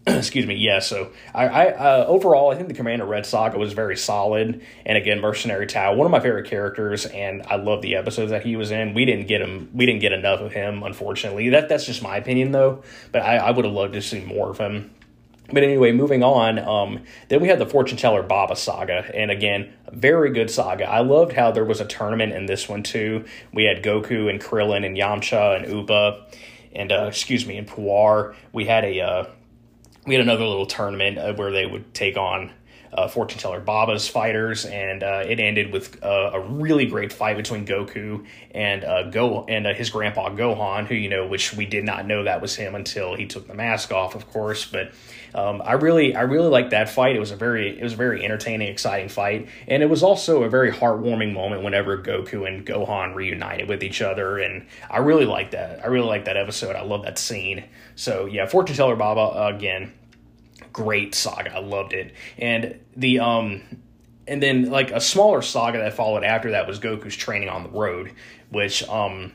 excuse 0.16 0.46
me 0.46 0.54
yeah 0.54 0.78
so 0.78 1.10
i, 1.34 1.46
I 1.46 1.66
uh, 1.72 2.04
overall 2.06 2.50
i 2.50 2.54
think 2.54 2.68
the 2.68 2.74
commander 2.74 3.04
red 3.04 3.26
saga 3.26 3.58
was 3.58 3.72
very 3.72 3.96
solid 3.96 4.64
and 4.86 4.98
again 4.98 5.20
mercenary 5.20 5.66
tao 5.66 5.94
one 5.94 6.06
of 6.06 6.10
my 6.10 6.20
favorite 6.20 6.48
characters 6.48 7.06
and 7.06 7.42
i 7.46 7.56
love 7.56 7.82
the 7.82 7.96
episodes 7.96 8.30
that 8.30 8.44
he 8.44 8.56
was 8.56 8.70
in 8.70 8.94
we 8.94 9.04
didn't 9.04 9.26
get 9.26 9.40
him 9.40 9.70
we 9.72 9.86
didn't 9.86 10.00
get 10.00 10.12
enough 10.12 10.40
of 10.40 10.52
him 10.52 10.82
unfortunately 10.82 11.48
that 11.50 11.68
that's 11.68 11.84
just 11.84 12.02
my 12.02 12.16
opinion 12.16 12.52
though 12.52 12.82
but 13.12 13.22
i, 13.22 13.36
I 13.36 13.50
would 13.50 13.64
have 13.64 13.74
loved 13.74 13.94
to 13.94 14.02
see 14.02 14.24
more 14.24 14.50
of 14.50 14.58
him 14.58 14.90
but 15.50 15.62
anyway, 15.62 15.92
moving 15.92 16.22
on, 16.22 16.58
um, 16.58 17.04
then 17.28 17.40
we 17.40 17.48
had 17.48 17.58
the 17.58 17.64
Fortune 17.64 17.96
Teller 17.96 18.22
Baba 18.22 18.54
saga, 18.54 19.10
and 19.14 19.30
again, 19.30 19.72
very 19.90 20.30
good 20.30 20.50
saga. 20.50 20.84
I 20.84 21.00
loved 21.00 21.32
how 21.32 21.50
there 21.52 21.64
was 21.64 21.80
a 21.80 21.86
tournament 21.86 22.34
in 22.34 22.44
this 22.44 22.68
one 22.68 22.82
too. 22.82 23.24
We 23.52 23.64
had 23.64 23.82
Goku 23.82 24.28
and 24.28 24.40
Krillin 24.40 24.84
and 24.84 24.94
Yamcha 24.94 25.56
and 25.56 25.72
Upa, 25.72 26.26
and 26.74 26.92
uh, 26.92 27.06
excuse 27.08 27.46
me, 27.46 27.56
and 27.56 27.66
Puar. 27.66 28.34
We 28.52 28.66
had 28.66 28.84
a 28.84 29.00
uh, 29.00 29.26
we 30.08 30.14
had 30.14 30.22
another 30.22 30.44
little 30.44 30.66
tournament 30.66 31.18
uh, 31.18 31.34
where 31.34 31.52
they 31.52 31.66
would 31.66 31.92
take 31.94 32.16
on 32.16 32.50
uh, 32.92 33.08
fortune 33.08 33.38
teller 33.38 33.60
Baba's 33.60 34.08
fighters, 34.08 34.64
and 34.64 35.02
uh, 35.02 35.22
it 35.26 35.40
ended 35.40 35.72
with 35.72 36.02
uh, 36.02 36.30
a 36.32 36.40
really 36.40 36.86
great 36.86 37.12
fight 37.12 37.36
between 37.36 37.66
Goku 37.66 38.24
and 38.52 38.84
uh, 38.84 39.10
Go 39.10 39.44
and 39.44 39.66
his 39.66 39.90
grandpa 39.90 40.30
Gohan, 40.30 40.86
who 40.86 40.94
you 40.94 41.10
know, 41.10 41.26
which 41.26 41.52
we 41.52 41.66
did 41.66 41.84
not 41.84 42.06
know 42.06 42.24
that 42.24 42.40
was 42.40 42.56
him 42.56 42.74
until 42.74 43.14
he 43.14 43.26
took 43.26 43.46
the 43.46 43.54
mask 43.54 43.92
off, 43.92 44.14
of 44.14 44.30
course. 44.30 44.64
But 44.64 44.92
um, 45.34 45.60
I 45.62 45.72
really, 45.72 46.16
I 46.16 46.22
really 46.22 46.48
liked 46.48 46.70
that 46.70 46.88
fight. 46.88 47.14
It 47.14 47.20
was 47.20 47.30
a 47.30 47.36
very, 47.36 47.78
it 47.78 47.82
was 47.82 47.92
a 47.92 47.96
very 47.96 48.24
entertaining, 48.24 48.68
exciting 48.68 49.10
fight, 49.10 49.48
and 49.66 49.82
it 49.82 49.86
was 49.90 50.02
also 50.02 50.42
a 50.44 50.48
very 50.48 50.72
heartwarming 50.72 51.34
moment 51.34 51.62
whenever 51.62 51.98
Goku 51.98 52.48
and 52.48 52.66
Gohan 52.66 53.14
reunited 53.14 53.68
with 53.68 53.82
each 53.82 54.00
other, 54.00 54.38
and 54.38 54.66
I 54.90 54.98
really 54.98 55.26
liked 55.26 55.52
that. 55.52 55.84
I 55.84 55.88
really 55.88 56.06
liked 56.06 56.24
that 56.24 56.38
episode. 56.38 56.74
I 56.74 56.82
love 56.82 57.02
that 57.02 57.18
scene. 57.18 57.64
So 57.96 58.24
yeah, 58.24 58.46
fortune 58.46 58.76
teller 58.76 58.96
Baba 58.96 59.54
again 59.54 59.92
great 60.72 61.14
saga. 61.14 61.54
I 61.54 61.60
loved 61.60 61.92
it. 61.92 62.14
And 62.38 62.78
the 62.96 63.20
um 63.20 63.62
and 64.26 64.42
then 64.42 64.70
like 64.70 64.90
a 64.90 65.00
smaller 65.00 65.42
saga 65.42 65.78
that 65.78 65.94
followed 65.94 66.24
after 66.24 66.50
that 66.52 66.66
was 66.66 66.78
Goku's 66.78 67.16
training 67.16 67.48
on 67.48 67.62
the 67.62 67.70
road, 67.70 68.12
which 68.50 68.86
um 68.88 69.32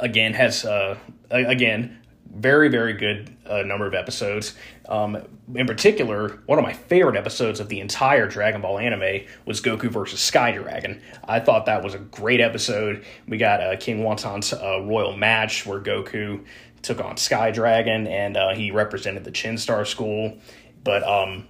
again 0.00 0.34
has 0.34 0.64
uh 0.64 0.98
again 1.30 1.98
very 2.34 2.68
very 2.68 2.94
good 2.94 3.36
uh, 3.46 3.62
number 3.62 3.86
of 3.86 3.94
episodes. 3.94 4.54
Um, 4.88 5.18
in 5.54 5.66
particular, 5.66 6.40
one 6.46 6.58
of 6.58 6.64
my 6.64 6.72
favorite 6.72 7.16
episodes 7.16 7.60
of 7.60 7.68
the 7.68 7.80
entire 7.80 8.26
Dragon 8.26 8.62
Ball 8.62 8.78
anime 8.78 9.26
was 9.44 9.60
Goku 9.60 9.90
versus 9.90 10.20
Sky 10.20 10.52
Dragon. 10.52 11.02
I 11.24 11.40
thought 11.40 11.66
that 11.66 11.82
was 11.82 11.94
a 11.94 11.98
great 11.98 12.40
episode. 12.40 13.04
We 13.28 13.36
got 13.36 13.60
uh, 13.60 13.76
King 13.76 14.02
Wonton's 14.02 14.52
uh, 14.52 14.80
royal 14.82 15.16
match 15.16 15.66
where 15.66 15.80
Goku 15.80 16.44
took 16.82 17.00
on 17.00 17.16
Sky 17.16 17.50
Dragon, 17.50 18.06
and 18.06 18.36
uh, 18.36 18.54
he 18.54 18.70
represented 18.70 19.24
the 19.24 19.30
Chin 19.30 19.56
Star 19.58 19.84
School. 19.84 20.36
But 20.84 21.02
um, 21.04 21.46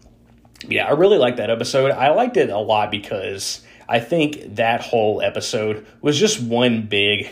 yeah, 0.68 0.86
I 0.86 0.92
really 0.92 1.18
liked 1.18 1.38
that 1.38 1.50
episode. 1.50 1.90
I 1.90 2.10
liked 2.10 2.36
it 2.36 2.50
a 2.50 2.58
lot 2.58 2.90
because 2.90 3.62
I 3.88 4.00
think 4.00 4.56
that 4.56 4.80
whole 4.80 5.20
episode 5.22 5.86
was 6.00 6.18
just 6.18 6.40
one 6.40 6.82
big 6.86 7.30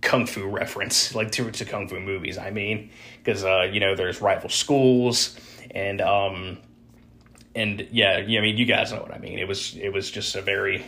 kung 0.00 0.26
fu 0.26 0.46
reference, 0.46 1.14
like 1.14 1.32
to, 1.32 1.50
to 1.50 1.64
kung 1.64 1.88
fu 1.88 2.00
movies. 2.00 2.38
I 2.38 2.50
mean, 2.50 2.90
because 3.22 3.44
uh, 3.44 3.68
you 3.70 3.80
know 3.80 3.94
there's 3.94 4.20
rival 4.20 4.48
schools 4.48 5.38
and 5.70 6.00
um, 6.00 6.58
and 7.54 7.86
yeah, 7.90 8.18
yeah. 8.18 8.38
I 8.38 8.42
mean, 8.42 8.56
you 8.56 8.66
guys 8.66 8.92
know 8.92 9.00
what 9.00 9.14
I 9.14 9.18
mean. 9.18 9.38
It 9.38 9.48
was 9.48 9.76
it 9.76 9.92
was 9.92 10.10
just 10.10 10.34
a 10.36 10.42
very 10.42 10.84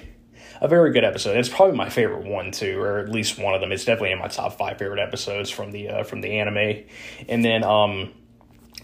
a 0.61 0.69
very 0.69 0.93
good 0.93 1.05
episode. 1.05 1.37
It's 1.37 1.49
probably 1.49 1.77
my 1.77 1.89
favorite 1.89 2.27
one 2.27 2.51
too, 2.51 2.81
or 2.81 2.99
at 2.99 3.09
least 3.09 3.39
one 3.39 3.55
of 3.55 3.61
them. 3.61 3.73
It's 3.73 3.85
definitely 3.85 4.13
in 4.13 4.19
my 4.19 4.29
top 4.29 4.59
five 4.59 4.79
favorite 4.79 5.01
episodes 5.01 5.51
from 5.51 5.73
the 5.73 5.89
uh, 5.89 6.03
from 6.05 6.21
the 6.21 6.39
anime. 6.39 6.85
And 7.29 7.45
then 7.45 7.65
um, 7.65 8.13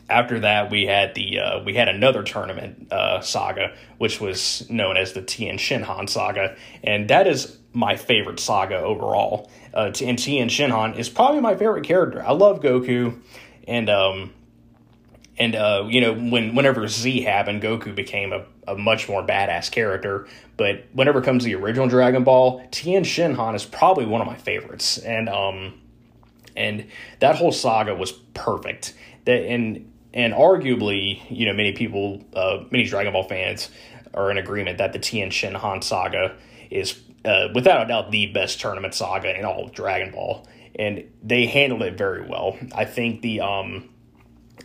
after 0.08 0.40
that, 0.40 0.70
we 0.70 0.86
had 0.86 1.14
the 1.14 1.38
uh, 1.40 1.62
we 1.64 1.74
had 1.74 1.88
another 1.88 2.22
tournament 2.22 2.92
uh, 2.92 3.20
saga, 3.20 3.74
which 3.98 4.20
was 4.20 4.68
known 4.70 4.96
as 4.96 5.12
the 5.12 5.22
Tien 5.22 5.56
Shinhan 5.56 6.08
saga, 6.08 6.56
and 6.82 7.08
that 7.08 7.26
is 7.26 7.58
my 7.72 7.96
favorite 7.96 8.40
saga 8.40 8.76
overall. 8.76 9.50
Uh, 9.72 9.90
and 10.02 10.18
Tien 10.18 10.48
Shinhan 10.48 10.96
is 10.96 11.08
probably 11.08 11.40
my 11.40 11.56
favorite 11.56 11.84
character. 11.84 12.22
I 12.24 12.32
love 12.32 12.60
Goku, 12.60 13.20
and 13.66 13.88
um, 13.88 14.32
and 15.36 15.54
uh, 15.56 15.86
you 15.88 16.00
know 16.00 16.14
when 16.14 16.54
whenever 16.54 16.86
Z 16.88 17.22
happened, 17.22 17.62
Goku 17.62 17.94
became 17.94 18.32
a, 18.32 18.44
a 18.68 18.76
much 18.76 19.08
more 19.08 19.24
badass 19.26 19.70
character. 19.70 20.26
But 20.56 20.86
whenever 20.92 21.18
it 21.18 21.24
comes 21.24 21.42
to 21.42 21.46
the 21.46 21.56
original 21.56 21.88
Dragon 21.88 22.22
Ball, 22.24 22.64
Tien 22.70 23.02
Shinhan 23.02 23.54
is 23.54 23.64
probably 23.64 24.06
one 24.06 24.20
of 24.20 24.26
my 24.26 24.36
favorites, 24.36 24.98
and 24.98 25.28
um, 25.28 25.80
and 26.56 26.86
that 27.20 27.36
whole 27.36 27.52
saga 27.52 27.94
was 27.94 28.12
perfect. 28.12 28.94
That 29.24 29.42
and 29.42 29.90
and 30.12 30.32
arguably, 30.32 31.20
you 31.28 31.46
know, 31.46 31.52
many 31.52 31.72
people, 31.72 32.22
uh, 32.34 32.64
many 32.70 32.84
Dragon 32.84 33.12
Ball 33.12 33.24
fans 33.24 33.70
are 34.14 34.30
in 34.30 34.38
agreement 34.38 34.78
that 34.78 34.92
the 34.92 34.98
Tien 35.00 35.30
Shinhan 35.30 35.82
saga 35.82 36.36
is 36.70 37.00
uh, 37.24 37.48
without 37.54 37.82
a 37.82 37.88
doubt 37.88 38.12
the 38.12 38.26
best 38.26 38.60
tournament 38.60 38.94
saga 38.94 39.36
in 39.36 39.44
all 39.44 39.64
of 39.64 39.72
Dragon 39.72 40.12
Ball, 40.12 40.46
and 40.76 41.04
they 41.22 41.46
handled 41.46 41.82
it 41.82 41.98
very 41.98 42.24
well. 42.24 42.56
I 42.72 42.84
think 42.84 43.22
the 43.22 43.40
um 43.40 43.88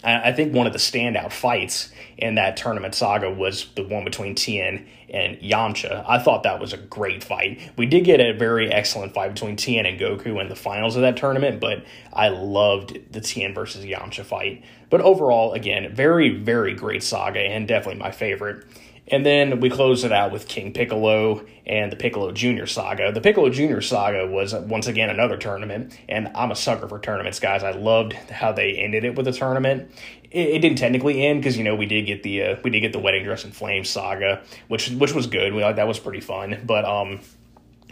I 0.03 0.31
think 0.31 0.53
one 0.53 0.65
of 0.65 0.73
the 0.73 0.79
standout 0.79 1.31
fights 1.31 1.91
in 2.17 2.35
that 2.35 2.55
tournament 2.55 2.95
saga 2.95 3.29
was 3.29 3.67
the 3.75 3.83
one 3.83 4.05
between 4.05 4.35
Tien 4.35 4.87
and 5.09 5.37
Yamcha. 5.39 6.05
I 6.07 6.19
thought 6.19 6.43
that 6.43 6.59
was 6.59 6.71
a 6.71 6.77
great 6.77 7.23
fight. 7.23 7.59
We 7.77 7.85
did 7.85 8.05
get 8.05 8.19
a 8.19 8.31
very 8.31 8.71
excellent 8.71 9.13
fight 9.13 9.33
between 9.33 9.55
Tien 9.55 9.85
and 9.85 9.99
Goku 9.99 10.39
in 10.39 10.47
the 10.47 10.55
finals 10.55 10.95
of 10.95 11.01
that 11.01 11.17
tournament, 11.17 11.59
but 11.59 11.83
I 12.13 12.29
loved 12.29 13.11
the 13.11 13.19
Tien 13.19 13.53
versus 13.53 13.83
Yamcha 13.83 14.23
fight. 14.23 14.63
But 14.89 15.01
overall, 15.01 15.53
again, 15.53 15.93
very, 15.93 16.29
very 16.29 16.73
great 16.73 17.03
saga 17.03 17.39
and 17.39 17.67
definitely 17.67 17.99
my 17.99 18.11
favorite. 18.11 18.65
And 19.11 19.25
then 19.25 19.59
we 19.59 19.69
closed 19.69 20.05
it 20.05 20.11
out 20.11 20.31
with 20.31 20.47
King 20.47 20.71
Piccolo 20.71 21.45
and 21.65 21.91
the 21.91 21.95
Piccolo 21.95 22.31
Jr. 22.31 22.65
saga. 22.65 23.11
The 23.11 23.21
Piccolo 23.21 23.49
Jr. 23.49 23.81
saga 23.81 24.27
was 24.27 24.53
once 24.53 24.87
again 24.87 25.09
another 25.09 25.37
tournament, 25.37 25.97
and 26.07 26.29
I'm 26.35 26.51
a 26.51 26.55
sucker 26.55 26.87
for 26.87 26.99
tournaments, 26.99 27.39
guys. 27.39 27.63
I 27.63 27.71
loved 27.71 28.13
how 28.13 28.51
they 28.51 28.73
ended 28.73 29.05
it 29.05 29.15
with 29.15 29.27
a 29.27 29.31
tournament. 29.31 29.91
It, 30.31 30.49
it 30.49 30.59
didn't 30.59 30.77
technically 30.77 31.25
end 31.25 31.41
because 31.41 31.57
you 31.57 31.63
know 31.63 31.75
we 31.75 31.87
did 31.87 32.05
get 32.05 32.21
the 32.21 32.43
uh, 32.43 32.55
we 32.63 32.69
did 32.69 32.81
get 32.81 32.93
the 32.93 32.99
Wedding 32.99 33.23
Dress 33.23 33.43
and 33.43 33.55
Flames 33.55 33.89
saga, 33.89 34.43
which 34.67 34.89
which 34.91 35.13
was 35.13 35.25
good. 35.27 35.53
We, 35.53 35.63
like 35.63 35.77
that 35.77 35.87
was 35.87 35.99
pretty 35.99 36.21
fun, 36.21 36.61
but 36.65 36.85
um, 36.85 37.19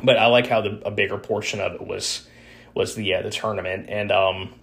but 0.04 0.18
I 0.18 0.28
like 0.28 0.48
how 0.48 0.62
the 0.62 0.82
a 0.86 0.92
bigger 0.92 1.18
portion 1.18 1.60
of 1.60 1.74
it 1.74 1.86
was 1.86 2.28
was 2.76 2.94
the 2.94 3.16
uh, 3.16 3.22
the 3.24 3.32
tournament 3.32 3.90
and 3.90 4.12
um 4.12 4.54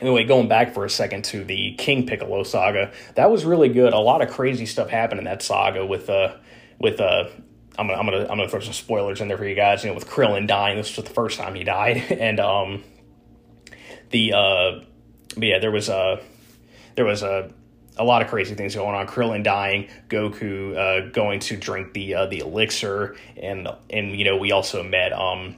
Anyway, 0.00 0.24
going 0.24 0.48
back 0.48 0.74
for 0.74 0.84
a 0.84 0.90
second 0.90 1.24
to 1.24 1.44
the 1.44 1.74
King 1.74 2.06
Piccolo 2.06 2.42
saga, 2.42 2.92
that 3.14 3.30
was 3.30 3.44
really 3.44 3.68
good. 3.68 3.92
A 3.92 3.98
lot 3.98 4.22
of 4.22 4.30
crazy 4.30 4.66
stuff 4.66 4.88
happened 4.88 5.18
in 5.18 5.24
that 5.24 5.42
saga 5.42 5.86
with 5.86 6.10
uh 6.10 6.34
with 6.80 7.00
uh 7.00 7.28
I'm 7.78 7.86
gonna 7.86 7.98
I'm 7.98 8.06
gonna 8.06 8.22
I'm 8.22 8.36
gonna 8.36 8.48
throw 8.48 8.60
some 8.60 8.72
spoilers 8.72 9.20
in 9.20 9.28
there 9.28 9.38
for 9.38 9.46
you 9.46 9.54
guys. 9.54 9.84
You 9.84 9.90
know, 9.90 9.94
with 9.94 10.08
Krillin 10.08 10.46
dying, 10.46 10.76
this 10.76 10.96
was 10.96 11.04
the 11.04 11.14
first 11.14 11.38
time 11.38 11.54
he 11.54 11.64
died, 11.64 11.96
and 12.10 12.40
um 12.40 12.84
the 14.10 14.32
uh 14.32 14.80
yeah, 15.36 15.58
there 15.58 15.70
was 15.70 15.88
a 15.88 15.96
uh, 15.96 16.22
there 16.96 17.04
was 17.04 17.22
a 17.22 17.52
a 17.96 18.04
lot 18.04 18.22
of 18.22 18.28
crazy 18.28 18.54
things 18.54 18.74
going 18.74 18.94
on. 18.94 19.06
Krillin 19.06 19.44
dying, 19.44 19.88
Goku 20.08 20.76
uh, 20.76 21.10
going 21.10 21.40
to 21.40 21.56
drink 21.56 21.92
the 21.92 22.14
uh, 22.14 22.26
the 22.26 22.40
elixir, 22.40 23.16
and 23.36 23.68
and 23.90 24.16
you 24.16 24.24
know 24.24 24.36
we 24.36 24.52
also 24.52 24.82
met 24.82 25.12
um 25.12 25.56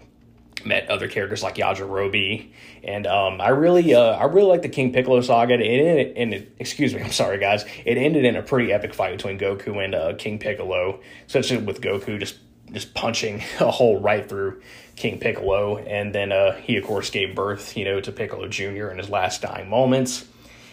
met 0.64 0.88
other 0.88 1.08
characters 1.08 1.42
like 1.42 1.56
Yajirobe, 1.56 2.50
and 2.82 3.06
um, 3.06 3.40
I 3.40 3.48
really, 3.48 3.94
uh, 3.94 4.12
I 4.12 4.24
really 4.24 4.48
like 4.48 4.62
the 4.62 4.68
King 4.68 4.92
Piccolo 4.92 5.20
saga. 5.20 5.54
And 5.54 5.62
it, 5.62 6.14
and 6.16 6.46
excuse 6.58 6.94
me, 6.94 7.00
I'm 7.04 7.12
sorry, 7.12 7.38
guys. 7.38 7.64
It 7.84 7.98
ended 7.98 8.24
in 8.24 8.36
a 8.36 8.42
pretty 8.42 8.72
epic 8.72 8.94
fight 8.94 9.16
between 9.16 9.38
Goku 9.38 9.84
and 9.84 9.94
uh, 9.94 10.14
King 10.16 10.38
Piccolo, 10.38 11.00
especially 11.26 11.58
with 11.58 11.80
Goku 11.80 12.18
just 12.18 12.38
just 12.72 12.94
punching 12.94 13.42
a 13.60 13.70
hole 13.70 14.00
right 14.00 14.28
through 14.28 14.60
King 14.96 15.18
Piccolo, 15.18 15.78
and 15.78 16.14
then 16.14 16.32
uh, 16.32 16.54
he 16.56 16.76
of 16.76 16.84
course 16.84 17.10
gave 17.10 17.34
birth, 17.34 17.76
you 17.76 17.84
know, 17.84 18.00
to 18.00 18.12
Piccolo 18.12 18.48
Junior 18.48 18.90
in 18.90 18.98
his 18.98 19.10
last 19.10 19.42
dying 19.42 19.68
moments, 19.68 20.26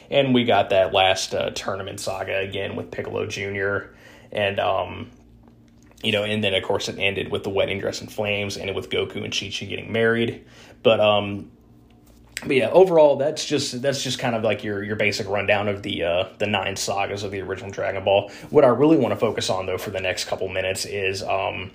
and 0.09 0.33
we 0.33 0.45
got 0.45 0.69
that 0.69 0.93
last 0.93 1.35
uh, 1.35 1.49
tournament 1.51 1.99
saga 1.99 2.37
again 2.37 2.75
with 2.75 2.89
Piccolo 2.89 3.27
Junior, 3.27 3.93
and 4.31 4.59
um, 4.59 5.11
you 6.03 6.11
know, 6.11 6.23
and 6.23 6.43
then 6.43 6.53
of 6.53 6.63
course 6.63 6.89
it 6.89 6.99
ended 6.99 7.31
with 7.31 7.43
the 7.43 7.49
wedding 7.49 7.79
dress 7.79 8.01
in 8.01 8.07
flames, 8.07 8.57
and 8.57 8.75
with 8.75 8.89
Goku 8.89 9.23
and 9.23 9.33
Chi 9.33 9.51
Chi 9.57 9.65
getting 9.65 9.91
married. 9.91 10.45
But 10.83 10.99
um, 10.99 11.49
but 12.41 12.55
yeah, 12.55 12.69
overall, 12.69 13.15
that's 13.15 13.45
just 13.45 13.81
that's 13.81 14.03
just 14.03 14.19
kind 14.19 14.35
of 14.35 14.43
like 14.43 14.63
your 14.63 14.83
your 14.83 14.95
basic 14.95 15.27
rundown 15.27 15.67
of 15.67 15.81
the 15.81 16.03
uh, 16.03 16.25
the 16.37 16.47
nine 16.47 16.75
sagas 16.75 17.23
of 17.23 17.31
the 17.31 17.41
original 17.41 17.71
Dragon 17.71 18.03
Ball. 18.03 18.29
What 18.49 18.65
I 18.65 18.69
really 18.69 18.97
want 18.97 19.13
to 19.13 19.19
focus 19.19 19.49
on 19.49 19.65
though 19.65 19.77
for 19.77 19.91
the 19.91 20.01
next 20.01 20.25
couple 20.25 20.47
minutes 20.49 20.85
is 20.85 21.23
um 21.23 21.71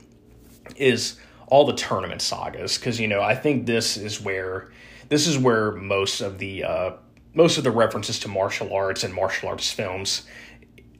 is 0.77 1.19
all 1.47 1.65
the 1.65 1.75
tournament 1.75 2.21
sagas 2.21 2.77
because 2.77 3.01
you 3.01 3.09
know 3.09 3.23
I 3.23 3.35
think 3.35 3.67
this 3.67 3.97
is 3.97 4.21
where 4.21 4.71
this 5.09 5.27
is 5.27 5.39
where 5.39 5.73
most 5.73 6.21
of 6.21 6.39
the 6.39 6.65
uh, 6.65 6.93
most 7.35 7.57
of 7.57 7.65
the 7.65 7.71
references 7.71 8.19
to 8.21 8.29
martial 8.29 8.75
arts 8.75 9.05
and 9.05 9.15
martial 9.15 9.49
arts 9.49 9.73
films 9.73 10.27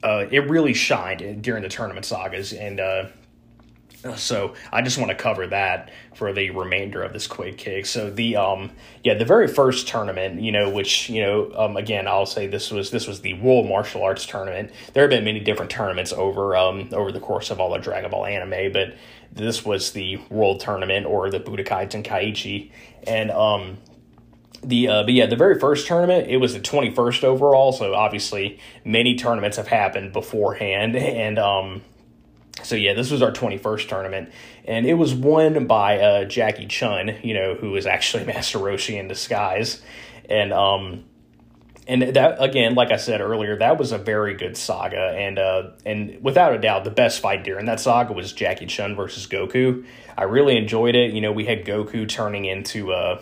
uh, 0.01 0.25
it 0.31 0.49
really 0.49 0.73
shined 0.73 1.41
during 1.41 1.61
the 1.61 1.69
tournament 1.69 2.05
sagas 2.05 2.53
and 2.53 2.79
uh, 2.79 3.05
so 4.15 4.53
I 4.71 4.81
just 4.81 4.97
want 4.97 5.09
to 5.09 5.15
cover 5.15 5.47
that 5.47 5.91
for 6.15 6.31
the 6.31 6.51
remainder 6.51 7.03
of 7.03 7.11
this 7.11 7.27
quick 7.27 7.57
kick. 7.57 7.85
So 7.85 8.09
the 8.09 8.37
um 8.37 8.71
yeah 9.03 9.15
the 9.15 9.25
very 9.25 9.47
first 9.47 9.87
tournament 9.87 10.41
you 10.41 10.51
know 10.51 10.69
which 10.69 11.09
you 11.09 11.21
know 11.21 11.51
um 11.55 11.75
again 11.75 12.07
I'll 12.07 12.25
say 12.25 12.47
this 12.47 12.71
was 12.71 12.91
this 12.91 13.07
was 13.07 13.21
the 13.21 13.33
World 13.35 13.67
Martial 13.67 14.03
Arts 14.03 14.25
tournament. 14.25 14.71
There 14.93 15.03
have 15.03 15.09
been 15.09 15.25
many 15.25 15.41
different 15.41 15.71
tournaments 15.71 16.13
over 16.13 16.55
um 16.55 16.89
over 16.93 17.11
the 17.11 17.19
course 17.19 17.51
of 17.51 17.59
all 17.59 17.71
the 17.71 17.79
Dragon 17.79 18.09
Ball 18.09 18.25
anime, 18.25 18.71
but 18.71 18.95
this 19.31 19.65
was 19.65 19.91
the 19.91 20.17
World 20.29 20.59
Tournament 20.59 21.05
or 21.05 21.29
the 21.29 21.39
Budokai 21.39 21.89
Tenkaichi, 21.89 22.71
and 23.05 23.31
um 23.31 23.77
the 24.63 24.87
uh, 24.87 25.03
but 25.03 25.13
yeah 25.13 25.25
the 25.25 25.35
very 25.35 25.59
first 25.59 25.87
tournament 25.87 26.27
it 26.27 26.37
was 26.37 26.53
the 26.53 26.59
21st 26.59 27.23
overall 27.23 27.71
so 27.71 27.93
obviously 27.93 28.59
many 28.83 29.15
tournaments 29.15 29.55
have 29.55 29.69
happened 29.69 30.11
beforehand 30.11 30.95
and 30.97 31.39
um 31.39 31.81
so 32.63 32.75
yeah, 32.75 32.93
this 32.93 33.11
was 33.11 33.21
our 33.21 33.31
21st 33.31 33.87
tournament, 33.87 34.31
and 34.65 34.85
it 34.85 34.95
was 34.95 35.13
won 35.13 35.67
by 35.67 35.99
uh, 35.99 36.25
Jackie 36.25 36.67
Chun, 36.67 37.15
you 37.23 37.33
know, 37.33 37.55
who 37.55 37.71
was 37.71 37.85
actually 37.85 38.25
Master 38.33 38.59
Roshi 38.59 38.99
in 38.99 39.07
disguise, 39.07 39.81
and 40.29 40.53
um, 40.53 41.05
and 41.87 42.01
that 42.01 42.41
again, 42.41 42.75
like 42.75 42.91
I 42.91 42.97
said 42.97 43.21
earlier, 43.21 43.57
that 43.57 43.77
was 43.77 43.91
a 43.91 43.97
very 43.97 44.35
good 44.35 44.55
saga, 44.57 45.13
and 45.15 45.39
uh, 45.39 45.71
and 45.85 46.21
without 46.21 46.53
a 46.53 46.59
doubt, 46.59 46.83
the 46.83 46.91
best 46.91 47.19
fight 47.19 47.43
during 47.43 47.65
that 47.65 47.79
saga 47.79 48.13
was 48.13 48.31
Jackie 48.31 48.67
Chun 48.67 48.95
versus 48.95 49.27
Goku. 49.27 49.85
I 50.17 50.23
really 50.23 50.57
enjoyed 50.57 50.95
it. 50.95 51.13
You 51.13 51.21
know, 51.21 51.31
we 51.31 51.45
had 51.45 51.65
Goku 51.65 52.07
turning 52.07 52.45
into 52.45 52.91
uh, 52.91 53.21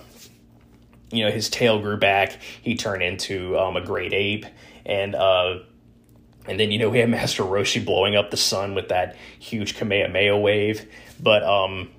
you 1.12 1.24
know, 1.24 1.32
his 1.32 1.50
tail 1.50 1.82
grew 1.82 1.98
back. 1.98 2.39
He 2.62 2.75
turned 2.75 3.03
into 3.03 3.58
um, 3.58 3.77
a 3.77 3.82
great 3.82 4.13
ape, 4.13 4.46
and 4.86 5.15
uh 5.15 5.60
and 6.48 6.60
then, 6.60 6.72
you 6.72 6.80
know, 6.80 6.89
we 6.89 7.00
had 7.00 7.10
Master 7.18 7.44
Roshi 7.44 7.84
blowing 7.84 8.16
up 8.16 8.32
the 8.32 8.38
sun 8.38 8.75
with 8.75 8.89
that 8.89 9.16
huge 9.39 9.75
Kamehameha 9.75 10.38
wave. 10.38 10.89
But, 11.20 11.44
um, 11.44 11.89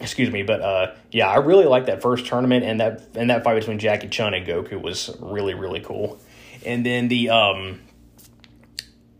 excuse 0.00 0.30
me, 0.30 0.42
but, 0.42 0.60
uh, 0.60 0.94
yeah, 1.10 1.28
I 1.28 1.36
really 1.36 1.66
liked 1.66 1.86
that 1.86 2.02
first 2.02 2.26
tournament 2.26 2.64
and 2.64 2.80
that, 2.80 3.08
and 3.14 3.30
that 3.30 3.44
fight 3.44 3.58
between 3.58 3.78
Jackie 3.78 4.08
Chun 4.08 4.34
and 4.34 4.46
Goku 4.46 4.80
was 4.80 5.14
really, 5.20 5.54
really 5.54 5.80
cool. 5.80 6.20
And 6.64 6.84
then 6.84 7.08
the, 7.08 7.30
um, 7.30 7.80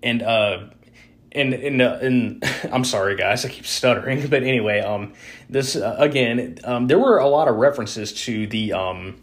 and, 0.03 0.23
uh, 0.23 0.69
and 1.33 1.55
and 1.55 1.83
uh, 1.83 1.99
and 2.01 2.45
I'm 2.73 2.85
sorry 2.85 3.17
guys, 3.17 3.45
I 3.45 3.49
keep 3.49 3.67
stuttering, 3.67 4.27
but 4.31 4.43
anyway, 4.43 4.81
um, 4.81 5.15
this 5.49 5.77
uh, 5.77 5.97
again, 5.99 6.59
um, 6.65 6.87
there 6.87 6.99
were 6.99 7.19
a 7.19 7.29
lot 7.29 7.49
of 7.49 7.57
references 7.57 8.13
to 8.25 8.47
the 8.47 8.73
um, 8.73 9.21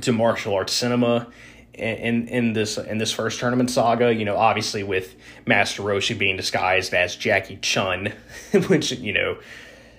to 0.00 0.12
martial 0.12 0.54
arts 0.54 0.72
cinema 0.72 1.28
in 1.78 2.28
in 2.28 2.52
this 2.52 2.78
in 2.78 2.98
this 2.98 3.12
first 3.12 3.40
tournament 3.40 3.70
saga, 3.70 4.12
you 4.12 4.24
know, 4.24 4.36
obviously 4.36 4.82
with 4.82 5.14
Master 5.46 5.82
Roshi 5.82 6.16
being 6.16 6.36
disguised 6.36 6.94
as 6.94 7.16
Jackie 7.16 7.58
Chun, 7.60 8.12
which 8.68 8.92
you 8.92 9.12
know, 9.12 9.38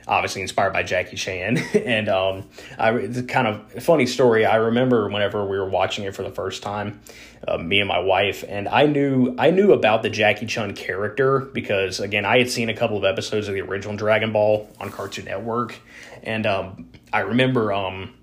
obviously 0.07 0.41
inspired 0.41 0.73
by 0.73 0.83
Jackie 0.83 1.15
Chan, 1.15 1.57
and 1.73 2.09
um, 2.09 2.49
I 2.77 2.91
it's 2.91 3.21
kind 3.23 3.47
of 3.47 3.83
funny 3.83 4.05
story. 4.05 4.45
I 4.45 4.55
remember 4.55 5.09
whenever 5.09 5.45
we 5.45 5.57
were 5.57 5.69
watching 5.69 6.03
it 6.05 6.15
for 6.15 6.23
the 6.23 6.31
first 6.31 6.63
time, 6.63 6.99
uh, 7.47 7.57
me 7.57 7.79
and 7.79 7.87
my 7.87 7.99
wife, 7.99 8.43
and 8.47 8.67
I 8.67 8.85
knew 8.85 9.35
I 9.37 9.51
knew 9.51 9.71
about 9.71 10.03
the 10.03 10.09
Jackie 10.09 10.45
Chun 10.45 10.73
character 10.73 11.39
because 11.39 11.99
again, 11.99 12.25
I 12.25 12.39
had 12.39 12.49
seen 12.49 12.69
a 12.69 12.75
couple 12.75 12.97
of 12.97 13.05
episodes 13.05 13.47
of 13.47 13.53
the 13.53 13.61
original 13.61 13.95
Dragon 13.95 14.33
Ball 14.33 14.69
on 14.79 14.91
Cartoon 14.91 15.25
Network, 15.25 15.79
and 16.23 16.45
um, 16.45 16.89
I 17.13 17.19
remember 17.19 17.71
um 17.71 18.13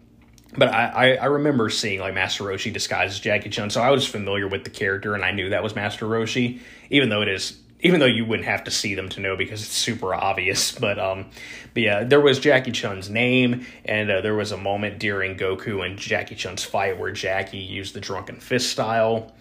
but 0.56 0.68
I, 0.68 1.16
I, 1.16 1.26
remember 1.26 1.70
seeing 1.70 2.00
like 2.00 2.14
Master 2.14 2.44
Roshi 2.44 2.72
disguised 2.72 3.12
as 3.12 3.20
Jackie 3.20 3.50
Chun, 3.50 3.70
so 3.70 3.80
I 3.80 3.90
was 3.90 4.06
familiar 4.06 4.48
with 4.48 4.64
the 4.64 4.70
character 4.70 5.14
and 5.14 5.24
I 5.24 5.30
knew 5.30 5.50
that 5.50 5.62
was 5.62 5.74
Master 5.74 6.06
Roshi, 6.06 6.60
even 6.90 7.08
though 7.08 7.22
it 7.22 7.28
is 7.28 7.58
even 7.80 8.00
though 8.00 8.06
you 8.06 8.24
wouldn't 8.24 8.48
have 8.48 8.64
to 8.64 8.70
see 8.70 8.94
them 8.94 9.08
to 9.10 9.20
know 9.20 9.36
because 9.36 9.62
it's 9.62 9.70
super 9.70 10.14
obvious. 10.14 10.76
But 10.86 10.98
um, 10.98 11.26
but 11.74 11.82
yeah, 11.82 12.04
there 12.04 12.20
was 12.20 12.38
Jackie 12.38 12.72
Chun's 12.72 13.10
name, 13.10 13.66
and 13.84 14.10
uh, 14.10 14.20
there 14.20 14.34
was 14.34 14.52
a 14.52 14.56
moment 14.56 14.98
during 14.98 15.36
Goku 15.36 15.84
and 15.84 15.98
Jackie 15.98 16.34
Chun's 16.34 16.64
fight 16.64 16.98
where 16.98 17.12
Jackie 17.12 17.58
used 17.58 17.94
the 17.94 18.00
drunken 18.00 18.40
fist 18.40 18.70
style 18.70 19.32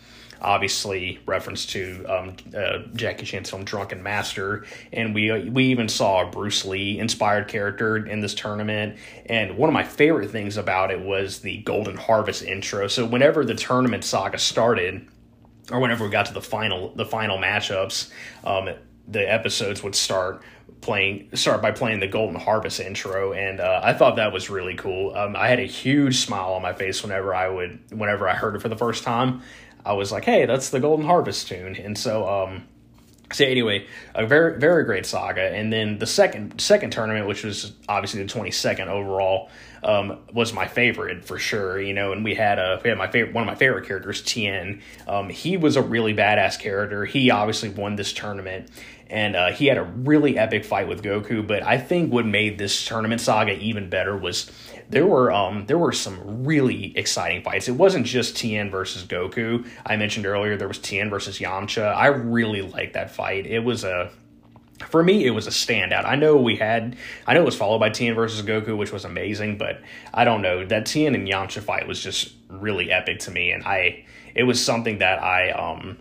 obviously 0.42 1.20
reference 1.26 1.66
to 1.68 2.06
um, 2.08 2.36
uh, 2.56 2.80
Jackie 2.96 3.26
Chan's 3.26 3.50
film 3.50 3.64
Drunken 3.64 4.02
Master, 4.04 4.66
and 4.92 5.14
we 5.14 5.50
we 5.50 5.66
even 5.66 5.90
saw 5.90 6.28
a 6.28 6.32
Bruce 6.32 6.66
Lee 6.66 7.00
inspired 7.00 7.48
character 7.48 7.98
in 7.98 8.22
this 8.22 8.34
tournament. 8.34 8.98
And 9.28 9.58
one 9.58 9.70
of 9.70 9.74
my 9.74 9.84
favorite 9.84 10.32
things 10.32 10.58
about 10.58 10.92
it 10.92 11.00
was 11.00 11.40
the 11.40 11.58
Golden 11.58 11.98
Harvest 11.98 12.44
intro. 12.44 12.88
So 12.88 13.06
whenever 13.06 13.44
the 13.46 13.56
tournament 13.56 14.04
saga 14.04 14.38
started, 14.38 15.08
or 15.72 15.80
whenever 15.80 16.06
we 16.06 16.12
got 16.12 16.28
to 16.28 16.34
the 16.34 16.42
final 16.42 16.94
the 16.96 17.06
final 17.06 17.38
matchups, 17.38 18.12
um, 18.44 18.70
the 19.08 19.32
episodes 19.32 19.84
would 19.84 19.96
start 19.96 20.42
playing 20.82 21.30
start 21.34 21.62
by 21.62 21.72
playing 21.72 22.00
the 22.00 22.08
golden 22.08 22.40
harvest 22.40 22.80
intro 22.80 23.34
and 23.34 23.60
uh, 23.60 23.82
i 23.84 23.94
thought 23.94 24.18
that 24.18 24.32
was 24.32 24.50
really 24.50 24.76
cool 24.76 25.16
um, 25.16 25.36
i 25.36 25.48
had 25.48 25.60
a 25.60 25.66
huge 25.66 26.18
smile 26.18 26.54
on 26.54 26.62
my 26.62 26.74
face 26.74 27.02
whenever 27.02 27.34
i 27.34 27.48
would 27.48 27.80
whenever 27.92 28.28
i 28.28 28.34
heard 28.34 28.56
it 28.56 28.62
for 28.62 28.70
the 28.70 28.76
first 28.76 29.04
time 29.04 29.42
I 29.86 29.94
was 29.94 30.12
like, 30.12 30.26
hey, 30.26 30.46
that's 30.46 30.70
the 30.72 30.80
Golden 30.80 31.06
Harvest 31.06 31.48
tune. 31.48 31.76
And 31.76 31.98
so, 31.98 32.28
um, 32.28 32.64
so 33.32 33.46
anyway, 33.46 33.88
a 34.14 34.26
very 34.26 34.60
very 34.60 34.84
great 34.84 35.06
saga, 35.06 35.42
and 35.42 35.74
then 35.74 35.98
the 35.98 36.06
second 36.06 36.60
second 36.60 36.92
tournament, 36.92 37.28
which 37.28 37.44
was 37.44 37.74
obviously 37.90 38.22
the 38.22 38.30
twenty 38.30 38.52
second 38.52 38.90
overall, 38.90 39.50
um, 39.84 40.20
was 40.32 40.54
my 40.54 40.68
favorite 40.68 41.26
for 41.26 41.40
sure. 41.40 41.82
You 41.82 41.94
know, 41.94 42.12
and 42.12 42.24
we 42.24 42.36
had 42.36 42.60
a 42.60 42.80
we 42.84 42.90
had 42.90 42.98
my 42.98 43.08
favorite 43.08 43.34
one 43.34 43.44
of 43.44 43.48
my 43.48 43.56
favorite 43.56 43.88
characters, 43.88 44.22
Tien. 44.22 44.82
Um, 45.08 45.30
he 45.30 45.58
was 45.58 45.76
a 45.76 45.82
really 45.82 46.14
badass 46.14 46.60
character. 46.60 47.06
He 47.06 47.32
obviously 47.32 47.70
won 47.70 47.96
this 47.96 48.14
tournament, 48.14 48.70
and 49.08 49.36
uh, 49.36 49.52
he 49.52 49.68
had 49.68 49.78
a 49.78 49.84
really 49.84 50.38
epic 50.38 50.66
fight 50.66 50.88
with 50.88 51.04
Goku. 51.04 51.46
But 51.46 51.64
I 51.64 51.78
think 51.78 52.12
what 52.12 52.26
made 52.26 52.58
this 52.58 52.86
tournament 52.86 53.22
saga 53.22 53.54
even 53.58 53.90
better 53.90 54.18
was 54.18 54.52
there 54.90 55.06
were 55.06 55.32
um 55.32 55.66
there 55.68 55.78
were 55.78 55.92
some 55.92 56.46
really 56.46 56.96
exciting 56.98 57.44
fights. 57.44 57.68
It 57.68 57.74
wasn't 57.74 58.06
just 58.06 58.38
Tien 58.38 58.70
versus 58.70 59.04
Goku. 59.04 59.68
I 59.86 59.96
mentioned 59.96 60.26
earlier 60.26 60.58
there 60.58 60.68
was 60.68 60.80
Tien 60.80 61.10
versus 61.10 61.40
Yamcha. 61.40 61.96
I 61.96 62.08
really 62.08 62.62
liked 62.62 62.94
that 62.94 63.12
fight. 63.12 63.46
It 63.46 63.60
was 63.60 63.84
a 63.84 64.12
for 64.90 65.04
me, 65.04 65.26
it 65.26 65.32
was 65.32 65.48
a 65.48 65.52
standout. 65.52 66.06
I 66.06 66.16
know 66.16 66.36
we 66.36 66.58
had, 66.58 66.98
I 67.26 67.34
know 67.34 67.42
it 67.42 67.46
was 67.46 67.56
followed 67.56 67.80
by 67.80 67.90
Tien 67.90 68.14
versus 68.14 68.46
Goku, 68.46 68.78
which 68.78 68.92
was 68.92 69.06
amazing, 69.06 69.58
but 69.58 69.82
I 70.14 70.26
don't 70.26 70.42
know 70.42 70.66
that 70.66 70.86
Tien 70.86 71.16
and 71.16 71.28
Yamcha 71.28 71.62
fight 71.62 71.88
was 71.88 72.02
just 72.02 72.34
really 72.50 72.92
epic 72.92 73.20
to 73.20 73.32
me, 73.32 73.52
and 73.52 73.64
I, 73.64 74.06
it 74.36 74.44
was 74.44 74.64
something 74.64 75.00
that 75.00 75.24
I, 75.24 75.52
um, 75.52 75.98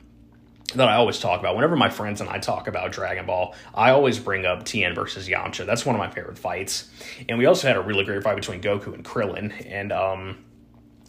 that 0.73 0.89
I 0.89 0.95
always 0.95 1.21
talk 1.21 1.41
about. 1.41 1.55
Whenever 1.55 1.77
my 1.77 1.91
friends 1.91 2.21
and 2.21 2.29
I 2.31 2.39
talk 2.39 2.67
about 2.67 2.93
Dragon 2.93 3.27
Ball, 3.27 3.55
I 3.75 3.91
always 3.91 4.19
bring 4.19 4.47
up 4.47 4.65
Tien 4.65 4.95
versus 4.95 5.29
Yamcha. 5.29 5.67
That's 5.67 5.85
one 5.85 5.95
of 5.95 5.99
my 5.99 6.11
favorite 6.11 6.39
fights. 6.39 6.91
And 7.29 7.39
we 7.39 7.47
also 7.47 7.69
had 7.69 7.77
a 7.77 7.83
really 7.83 8.05
great 8.05 8.23
fight 8.23 8.37
between 8.37 8.61
Goku 8.61 8.95
and 8.95 9.05
Krillin. 9.05 9.53
And, 9.71 9.93
um, 9.93 10.45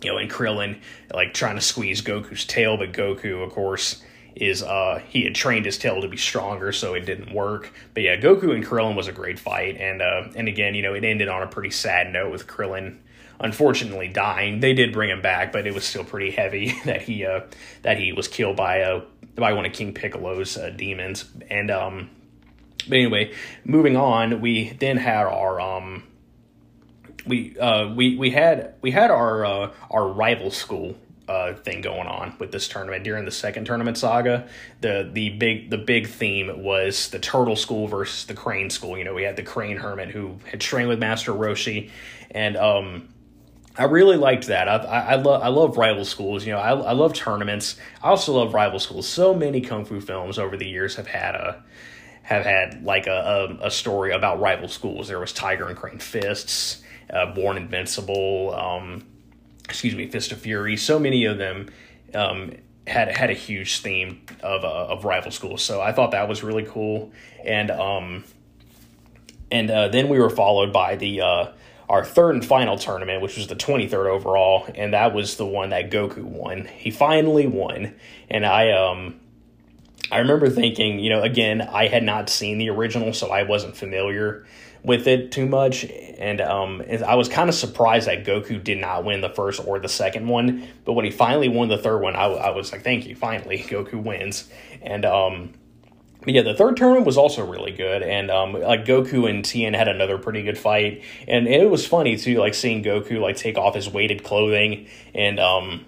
you 0.01 0.11
know, 0.11 0.17
and 0.17 0.29
Krillin, 0.29 0.81
like, 1.13 1.33
trying 1.33 1.55
to 1.55 1.61
squeeze 1.61 2.01
Goku's 2.01 2.45
tail, 2.45 2.77
but 2.77 2.91
Goku, 2.91 3.43
of 3.43 3.53
course, 3.53 4.03
is, 4.35 4.61
uh, 4.61 5.01
he 5.07 5.23
had 5.23 5.33
trained 5.33 5.65
his 5.65 5.77
tail 5.77 6.01
to 6.01 6.09
be 6.09 6.17
stronger, 6.17 6.73
so 6.73 6.93
it 6.93 7.05
didn't 7.05 7.33
work. 7.33 7.71
But 7.93 8.03
yeah, 8.03 8.17
Goku 8.17 8.53
and 8.53 8.63
Krillin 8.63 8.95
was 8.95 9.07
a 9.07 9.13
great 9.13 9.39
fight. 9.39 9.77
And, 9.77 10.01
uh, 10.01 10.27
and 10.35 10.49
again, 10.49 10.75
you 10.75 10.81
know, 10.81 10.93
it 10.93 11.05
ended 11.05 11.29
on 11.29 11.41
a 11.41 11.47
pretty 11.47 11.71
sad 11.71 12.11
note 12.11 12.31
with 12.31 12.45
Krillin 12.45 12.97
unfortunately 13.39 14.07
dying. 14.07 14.59
They 14.59 14.73
did 14.73 14.93
bring 14.93 15.09
him 15.09 15.21
back, 15.21 15.51
but 15.51 15.67
it 15.67 15.73
was 15.73 15.83
still 15.83 16.03
pretty 16.03 16.31
heavy 16.31 16.75
that 16.85 17.01
he 17.01 17.25
uh, 17.25 17.41
that 17.81 17.97
he 17.97 18.13
was 18.13 18.27
killed 18.27 18.55
by 18.55 18.77
a 18.77 19.01
by 19.35 19.53
one 19.53 19.65
of 19.65 19.73
King 19.73 19.93
Piccolo's 19.93 20.57
uh, 20.57 20.69
demons. 20.69 21.25
And 21.49 21.69
um, 21.71 22.09
but 22.87 22.97
anyway, 22.97 23.33
moving 23.63 23.97
on, 23.97 24.41
we 24.41 24.71
then 24.71 24.97
had 24.97 25.25
our 25.25 25.59
um, 25.59 26.03
we 27.25 27.57
uh, 27.59 27.93
we 27.93 28.17
we 28.17 28.31
had 28.31 28.75
we 28.81 28.91
had 28.91 29.11
our 29.11 29.45
uh, 29.45 29.71
our 29.89 30.07
rival 30.07 30.51
school 30.51 30.95
uh, 31.27 31.53
thing 31.53 31.81
going 31.81 32.07
on 32.07 32.35
with 32.39 32.51
this 32.51 32.67
tournament 32.67 33.03
during 33.03 33.25
the 33.25 33.31
second 33.31 33.65
tournament 33.65 33.97
saga. 33.97 34.47
The 34.81 35.09
the 35.11 35.29
big 35.29 35.69
the 35.69 35.77
big 35.77 36.07
theme 36.07 36.63
was 36.63 37.09
the 37.09 37.19
turtle 37.19 37.55
school 37.55 37.87
versus 37.87 38.25
the 38.25 38.35
crane 38.35 38.69
school. 38.69 38.97
You 38.97 39.03
know, 39.03 39.13
we 39.13 39.23
had 39.23 39.35
the 39.35 39.43
crane 39.43 39.77
hermit 39.77 40.09
who 40.09 40.37
had 40.49 40.61
trained 40.61 40.89
with 40.89 40.99
Master 40.99 41.33
Roshi, 41.33 41.89
and 42.31 42.55
um, 42.57 43.09
I 43.77 43.83
really 43.85 44.17
liked 44.17 44.47
that. 44.47 44.69
I, 44.69 44.75
I, 44.77 44.99
I 44.99 45.15
love 45.15 45.41
I 45.41 45.47
love 45.49 45.77
rival 45.77 46.05
schools. 46.05 46.45
You 46.45 46.53
know, 46.53 46.59
I, 46.59 46.71
I 46.71 46.91
love 46.93 47.13
tournaments. 47.13 47.75
I 48.01 48.09
also 48.09 48.33
love 48.33 48.53
rival 48.53 48.79
schools. 48.79 49.07
So 49.07 49.33
many 49.33 49.61
kung 49.61 49.85
fu 49.85 49.99
films 49.99 50.39
over 50.39 50.55
the 50.55 50.67
years 50.67 50.95
have 50.95 51.07
had 51.07 51.35
a 51.35 51.63
have 52.23 52.45
had 52.45 52.83
like 52.83 53.07
a, 53.07 53.57
a, 53.61 53.67
a 53.67 53.71
story 53.71 54.11
about 54.11 54.39
rival 54.39 54.67
schools. 54.67 55.07
There 55.07 55.19
was 55.19 55.33
Tiger 55.33 55.67
and 55.67 55.77
Crane 55.77 55.99
Fists, 55.99 56.81
uh, 57.09 57.33
Born 57.33 57.57
Invincible, 57.57 58.55
um, 58.55 59.05
excuse 59.65 59.93
me, 59.93 60.07
Fist 60.07 60.31
of 60.31 60.39
Fury. 60.39 60.77
So 60.77 60.97
many 60.97 61.25
of 61.25 61.37
them 61.37 61.69
um, 62.13 62.53
had 62.87 63.15
had 63.15 63.29
a 63.29 63.33
huge 63.33 63.81
theme 63.81 64.21
of 64.41 64.63
uh, 64.63 64.87
of 64.87 65.03
rival 65.03 65.31
schools. 65.31 65.61
So 65.63 65.81
I 65.81 65.91
thought 65.91 66.11
that 66.11 66.29
was 66.29 66.43
really 66.43 66.63
cool. 66.63 67.11
And 67.43 67.71
um, 67.71 68.23
and 69.51 69.69
uh, 69.69 69.89
then 69.89 70.07
we 70.07 70.17
were 70.17 70.29
followed 70.29 70.71
by 70.71 70.95
the 70.95 71.21
uh, 71.21 71.47
our 71.89 72.03
third 72.03 72.35
and 72.35 72.45
final 72.45 72.77
tournament, 72.77 73.21
which 73.21 73.37
was 73.37 73.47
the 73.47 73.55
23rd 73.55 74.07
overall, 74.07 74.67
and 74.73 74.93
that 74.93 75.13
was 75.13 75.37
the 75.37 75.45
one 75.45 75.69
that 75.69 75.91
Goku 75.91 76.23
won. 76.23 76.65
He 76.65 76.91
finally 76.91 77.47
won, 77.47 77.95
and 78.29 78.45
I 78.45 78.71
um 78.71 79.19
I 80.11 80.19
remember 80.19 80.49
thinking, 80.49 80.99
you 80.99 81.09
know, 81.09 81.21
again, 81.21 81.61
I 81.61 81.87
had 81.87 82.03
not 82.03 82.29
seen 82.29 82.57
the 82.57 82.69
original, 82.69 83.13
so 83.13 83.31
I 83.31 83.43
wasn't 83.43 83.75
familiar 83.75 84.45
with 84.83 85.07
it 85.07 85.31
too 85.31 85.45
much, 85.45 85.83
and 85.85 86.41
um 86.41 86.81
I 87.05 87.15
was 87.15 87.29
kind 87.29 87.49
of 87.49 87.55
surprised 87.55 88.07
that 88.07 88.25
Goku 88.25 88.63
did 88.63 88.79
not 88.79 89.03
win 89.03 89.21
the 89.21 89.29
first 89.29 89.61
or 89.65 89.79
the 89.79 89.89
second 89.89 90.27
one, 90.27 90.67
but 90.85 90.93
when 90.93 91.05
he 91.05 91.11
finally 91.11 91.49
won 91.49 91.67
the 91.67 91.77
third 91.77 91.99
one, 91.99 92.15
I, 92.15 92.25
I 92.25 92.49
was 92.49 92.71
like, 92.71 92.83
thank 92.83 93.05
you, 93.05 93.15
finally, 93.15 93.59
Goku 93.59 94.01
wins, 94.01 94.49
and 94.81 95.05
um 95.05 95.53
yeah, 96.25 96.41
the 96.41 96.53
third 96.53 96.77
tournament 96.77 97.05
was 97.05 97.17
also 97.17 97.45
really 97.45 97.71
good, 97.71 98.01
and 98.01 98.31
um, 98.31 98.53
like 98.53 98.85
Goku 98.85 99.29
and 99.29 99.45
Tien 99.45 99.73
had 99.73 99.87
another 99.87 100.17
pretty 100.17 100.43
good 100.43 100.57
fight, 100.57 101.03
and, 101.27 101.47
it 101.47 101.69
was 101.69 101.85
funny 101.85 102.17
too, 102.17 102.39
like 102.39 102.53
seeing 102.53 102.83
Goku 102.83 103.19
like 103.19 103.37
take 103.37 103.57
off 103.57 103.75
his 103.75 103.89
weighted 103.89 104.23
clothing 104.23 104.87
and 105.13 105.39
um, 105.39 105.85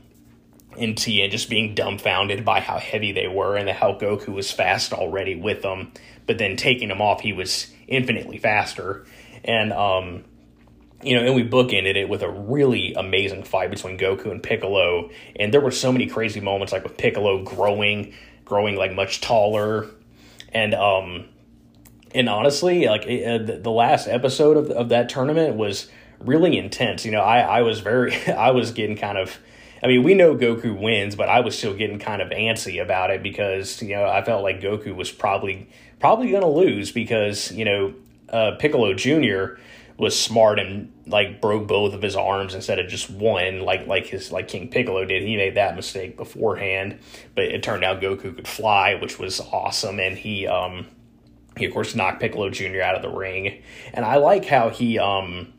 and 0.78 0.97
Tien 0.97 1.32
just 1.32 1.50
being 1.50 1.73
dumbfounded 1.73 2.45
by 2.45 2.60
how 2.60 2.78
heavy 2.78 3.12
they 3.12 3.28
were 3.28 3.56
and 3.56 3.67
how 3.69 3.93
Goku 3.93 4.28
was 4.28 4.52
fast 4.52 4.93
already 4.93 5.36
with 5.36 5.63
them, 5.63 5.91
but 6.28 6.38
then 6.38 6.56
taking 6.56 6.89
them 6.89 7.02
off, 7.02 7.21
he 7.21 7.34
was 7.34 7.73
infinitely 7.88 8.38
faster, 8.38 9.06
and 9.43 9.73
um, 9.73 10.23
you 11.02 11.15
know, 11.15 11.26
and 11.26 11.36
we 11.36 11.47
bookended 11.47 11.95
it 11.95 12.10
with 12.10 12.21
a 12.21 12.30
really 12.30 12.93
amazing 12.93 13.43
fight 13.43 13.71
between 13.71 13.97
Goku 13.97 14.30
and 14.30 14.43
Piccolo, 14.43 15.10
and 15.36 15.52
there 15.54 15.62
were 15.62 15.71
so 15.71 15.91
many 15.91 16.08
crazy 16.08 16.41
moments, 16.41 16.73
like 16.73 16.84
with 16.84 16.97
Piccolo 16.97 17.43
growing, 17.43 18.13
growing 18.45 18.76
like 18.76 18.93
much 18.93 19.21
taller 19.21 19.88
and 20.58 20.74
um 20.74 21.26
and 22.15 22.28
honestly 22.28 22.88
like 22.88 23.04
uh, 23.04 23.38
the 23.38 23.72
last 23.72 24.08
episode 24.08 24.58
of, 24.58 24.72
of 24.72 24.89
that 24.89 25.10
tournament 25.10 25.56
was 25.56 25.88
really 26.20 26.58
intense. 26.58 27.06
You 27.06 27.12
know 27.12 27.22
i 27.22 27.39
i 27.39 27.62
was 27.62 27.80
very 27.80 28.15
i 28.28 28.52
was 28.52 28.72
getting 28.72 28.98
kind 28.98 29.17
of 29.17 29.38
i 29.84 29.88
mean 29.88 30.04
we 30.04 30.15
know 30.15 30.36
goku 30.36 30.80
wins 30.80 31.15
but 31.15 31.30
i 31.30 31.41
was 31.41 31.56
still 31.56 31.76
getting 31.76 32.00
kind 32.00 32.22
of 32.22 32.30
antsy 32.30 32.82
about 32.82 33.12
it 33.12 33.22
because 33.22 33.82
you 33.82 33.96
know 33.96 34.06
i 34.06 34.24
felt 34.24 34.41
like 34.41 34.60
goku 34.60 34.96
was 34.96 35.12
probably 35.12 35.70
probably 36.00 36.30
going 36.32 36.41
to 36.41 36.48
lose 36.48 36.91
because 36.91 37.52
you 37.52 37.63
know 37.63 37.93
uh, 38.30 38.52
piccolo 38.58 38.93
jr 38.93 39.60
was 39.97 40.19
smart 40.19 40.60
and 40.60 40.93
like 41.07 41.41
broke 41.41 41.67
both 41.67 41.93
of 41.93 42.01
his 42.01 42.15
arms 42.15 42.53
instead 42.53 42.77
of 42.77 42.88
just 42.88 43.10
one 43.10 43.62
like 43.62 43.88
like 43.88 44.05
his 44.05 44.31
like 44.31 44.47
King 44.47 44.69
Piccolo 44.69 45.05
did. 45.05 45.23
He 45.23 45.36
made 45.36 45.55
that 45.55 45.75
mistake 45.75 46.17
beforehand, 46.17 46.99
but 47.36 47.45
it 47.45 47.63
turned 47.63 47.83
out 47.83 48.01
Goku 48.01 48.36
could 48.36 48.47
fly, 48.47 48.95
which 48.95 49.17
was 49.17 49.39
awesome, 49.39 49.99
and 49.99 50.17
he 50.17 50.47
um 50.47 50.88
he 51.57 51.65
of 51.65 51.73
course 51.73 51.95
knocked 51.95 52.19
Piccolo 52.19 52.49
Jr. 52.49 52.81
out 52.81 52.95
of 52.95 53.01
the 53.01 53.10
ring. 53.10 53.63
And 53.93 54.05
I 54.05 54.17
like 54.17 54.45
how 54.45 54.69
he 54.69 54.99
um 54.99 55.53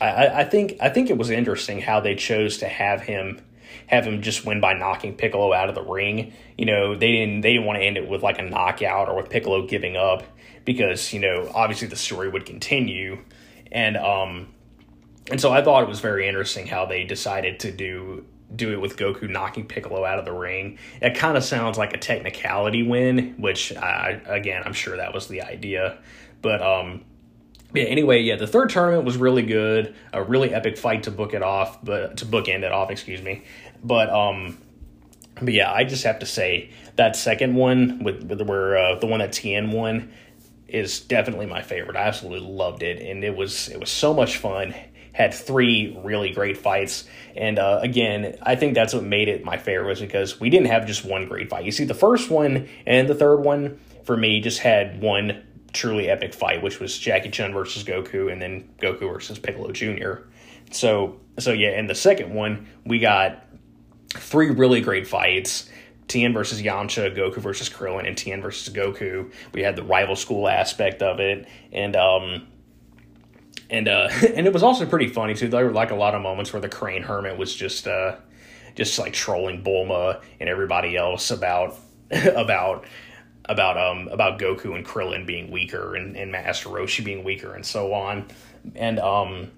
I, 0.00 0.40
I 0.40 0.44
think 0.44 0.76
I 0.80 0.90
think 0.90 1.08
it 1.08 1.16
was 1.16 1.30
interesting 1.30 1.80
how 1.80 2.00
they 2.00 2.14
chose 2.14 2.58
to 2.58 2.68
have 2.68 3.02
him 3.02 3.40
have 3.86 4.06
him 4.06 4.22
just 4.22 4.44
win 4.44 4.60
by 4.60 4.74
knocking 4.74 5.14
Piccolo 5.14 5.52
out 5.52 5.68
of 5.68 5.74
the 5.74 5.82
ring. 5.82 6.32
You 6.58 6.66
know, 6.66 6.94
they 6.94 7.12
didn't 7.12 7.40
they 7.40 7.52
didn't 7.52 7.66
want 7.66 7.78
to 7.78 7.84
end 7.84 7.96
it 7.96 8.08
with 8.08 8.22
like 8.22 8.38
a 8.38 8.42
knockout 8.42 9.08
or 9.08 9.16
with 9.16 9.30
Piccolo 9.30 9.66
giving 9.66 9.96
up 9.96 10.24
because, 10.64 11.12
you 11.12 11.20
know, 11.20 11.50
obviously 11.54 11.88
the 11.88 11.96
story 11.96 12.28
would 12.28 12.46
continue. 12.46 13.18
And 13.70 13.96
um 13.96 14.54
and 15.30 15.40
so 15.40 15.52
I 15.52 15.62
thought 15.62 15.82
it 15.82 15.88
was 15.88 16.00
very 16.00 16.26
interesting 16.26 16.66
how 16.66 16.86
they 16.86 17.04
decided 17.04 17.60
to 17.60 17.72
do 17.72 18.24
do 18.54 18.72
it 18.72 18.80
with 18.80 18.96
Goku 18.96 19.30
knocking 19.30 19.66
Piccolo 19.66 20.04
out 20.04 20.18
of 20.18 20.26
the 20.26 20.32
ring. 20.32 20.78
It 21.00 21.14
kind 21.14 21.38
of 21.38 21.44
sounds 21.44 21.78
like 21.78 21.94
a 21.94 21.98
technicality 21.98 22.82
win, 22.82 23.34
which 23.38 23.74
I, 23.74 24.20
again, 24.26 24.62
I'm 24.66 24.74
sure 24.74 24.98
that 24.98 25.14
was 25.14 25.28
the 25.28 25.42
idea. 25.42 25.98
But 26.42 26.60
um 26.62 27.04
yeah, 27.74 27.84
anyway, 27.84 28.20
yeah, 28.20 28.36
the 28.36 28.46
third 28.46 28.70
tournament 28.70 29.04
was 29.04 29.16
really 29.16 29.42
good, 29.42 29.94
a 30.12 30.22
really 30.22 30.52
epic 30.52 30.76
fight 30.76 31.04
to 31.04 31.10
book 31.10 31.32
it 31.32 31.42
off, 31.42 31.82
but 31.82 32.18
to 32.18 32.26
bookend 32.26 32.64
it 32.64 32.72
off, 32.72 32.90
excuse 32.90 33.22
me. 33.22 33.44
But 33.82 34.10
um, 34.10 34.58
but 35.40 35.54
yeah, 35.54 35.72
I 35.72 35.84
just 35.84 36.04
have 36.04 36.18
to 36.18 36.26
say 36.26 36.70
that 36.96 37.16
second 37.16 37.54
one 37.54 38.04
with, 38.04 38.24
with 38.24 38.42
where 38.42 38.76
uh, 38.76 38.98
the 38.98 39.06
one 39.06 39.20
that 39.20 39.32
Tien 39.32 39.72
won 39.72 40.12
is 40.72 41.00
definitely 41.00 41.46
my 41.46 41.62
favorite. 41.62 41.96
I 41.96 42.02
absolutely 42.02 42.48
loved 42.48 42.82
it, 42.82 43.00
and 43.02 43.22
it 43.22 43.36
was 43.36 43.68
it 43.68 43.78
was 43.78 43.90
so 43.90 44.14
much 44.14 44.38
fun. 44.38 44.74
Had 45.12 45.34
three 45.34 45.98
really 46.02 46.32
great 46.32 46.56
fights, 46.56 47.04
and 47.36 47.58
uh, 47.58 47.80
again, 47.82 48.38
I 48.40 48.56
think 48.56 48.74
that's 48.74 48.94
what 48.94 49.04
made 49.04 49.28
it 49.28 49.44
my 49.44 49.58
favorite 49.58 49.86
was 49.86 50.00
because 50.00 50.40
we 50.40 50.48
didn't 50.48 50.68
have 50.68 50.86
just 50.86 51.04
one 51.04 51.28
great 51.28 51.50
fight. 51.50 51.66
You 51.66 51.72
see, 51.72 51.84
the 51.84 51.94
first 51.94 52.30
one 52.30 52.68
and 52.86 53.08
the 53.08 53.14
third 53.14 53.40
one 53.40 53.78
for 54.04 54.16
me 54.16 54.40
just 54.40 54.60
had 54.60 55.02
one 55.02 55.42
truly 55.74 56.08
epic 56.08 56.32
fight, 56.32 56.62
which 56.62 56.80
was 56.80 56.98
Jackie 56.98 57.30
Chun 57.30 57.52
versus 57.52 57.84
Goku, 57.84 58.32
and 58.32 58.40
then 58.40 58.70
Goku 58.78 59.12
versus 59.12 59.38
Piccolo 59.38 59.70
Jr. 59.72 60.24
So, 60.70 61.20
so 61.38 61.52
yeah, 61.52 61.78
in 61.78 61.86
the 61.86 61.94
second 61.94 62.32
one, 62.32 62.66
we 62.86 62.98
got 62.98 63.46
three 64.10 64.50
really 64.50 64.80
great 64.80 65.06
fights. 65.06 65.68
Tien 66.12 66.34
versus 66.34 66.60
Yamcha, 66.60 67.16
Goku 67.16 67.38
versus 67.38 67.70
Krillin, 67.70 68.06
and 68.06 68.16
Tien 68.16 68.42
versus 68.42 68.72
Goku. 68.72 69.32
We 69.54 69.62
had 69.62 69.76
the 69.76 69.82
rival 69.82 70.14
school 70.14 70.46
aspect 70.46 71.00
of 71.00 71.20
it, 71.20 71.48
and 71.72 71.96
um, 71.96 72.46
and 73.70 73.88
uh, 73.88 74.08
and 74.34 74.46
it 74.46 74.52
was 74.52 74.62
also 74.62 74.84
pretty 74.84 75.08
funny 75.08 75.34
too. 75.34 75.48
There 75.48 75.64
were 75.64 75.72
like 75.72 75.90
a 75.90 75.94
lot 75.96 76.14
of 76.14 76.20
moments 76.20 76.52
where 76.52 76.60
the 76.60 76.68
Crane 76.68 77.02
Hermit 77.02 77.38
was 77.38 77.54
just 77.54 77.88
uh, 77.88 78.16
just 78.74 78.98
like 78.98 79.14
trolling 79.14 79.64
Bulma 79.64 80.22
and 80.38 80.50
everybody 80.50 80.98
else 80.98 81.30
about 81.30 81.78
about 82.10 82.84
about 83.46 83.78
um 83.78 84.08
about 84.08 84.38
Goku 84.38 84.76
and 84.76 84.84
Krillin 84.84 85.26
being 85.26 85.50
weaker 85.50 85.96
and, 85.96 86.14
and 86.14 86.30
Master 86.30 86.68
Roshi 86.68 87.02
being 87.02 87.24
weaker 87.24 87.54
and 87.54 87.64
so 87.64 87.94
on. 87.94 88.26
And 88.74 89.00
um 89.00 89.50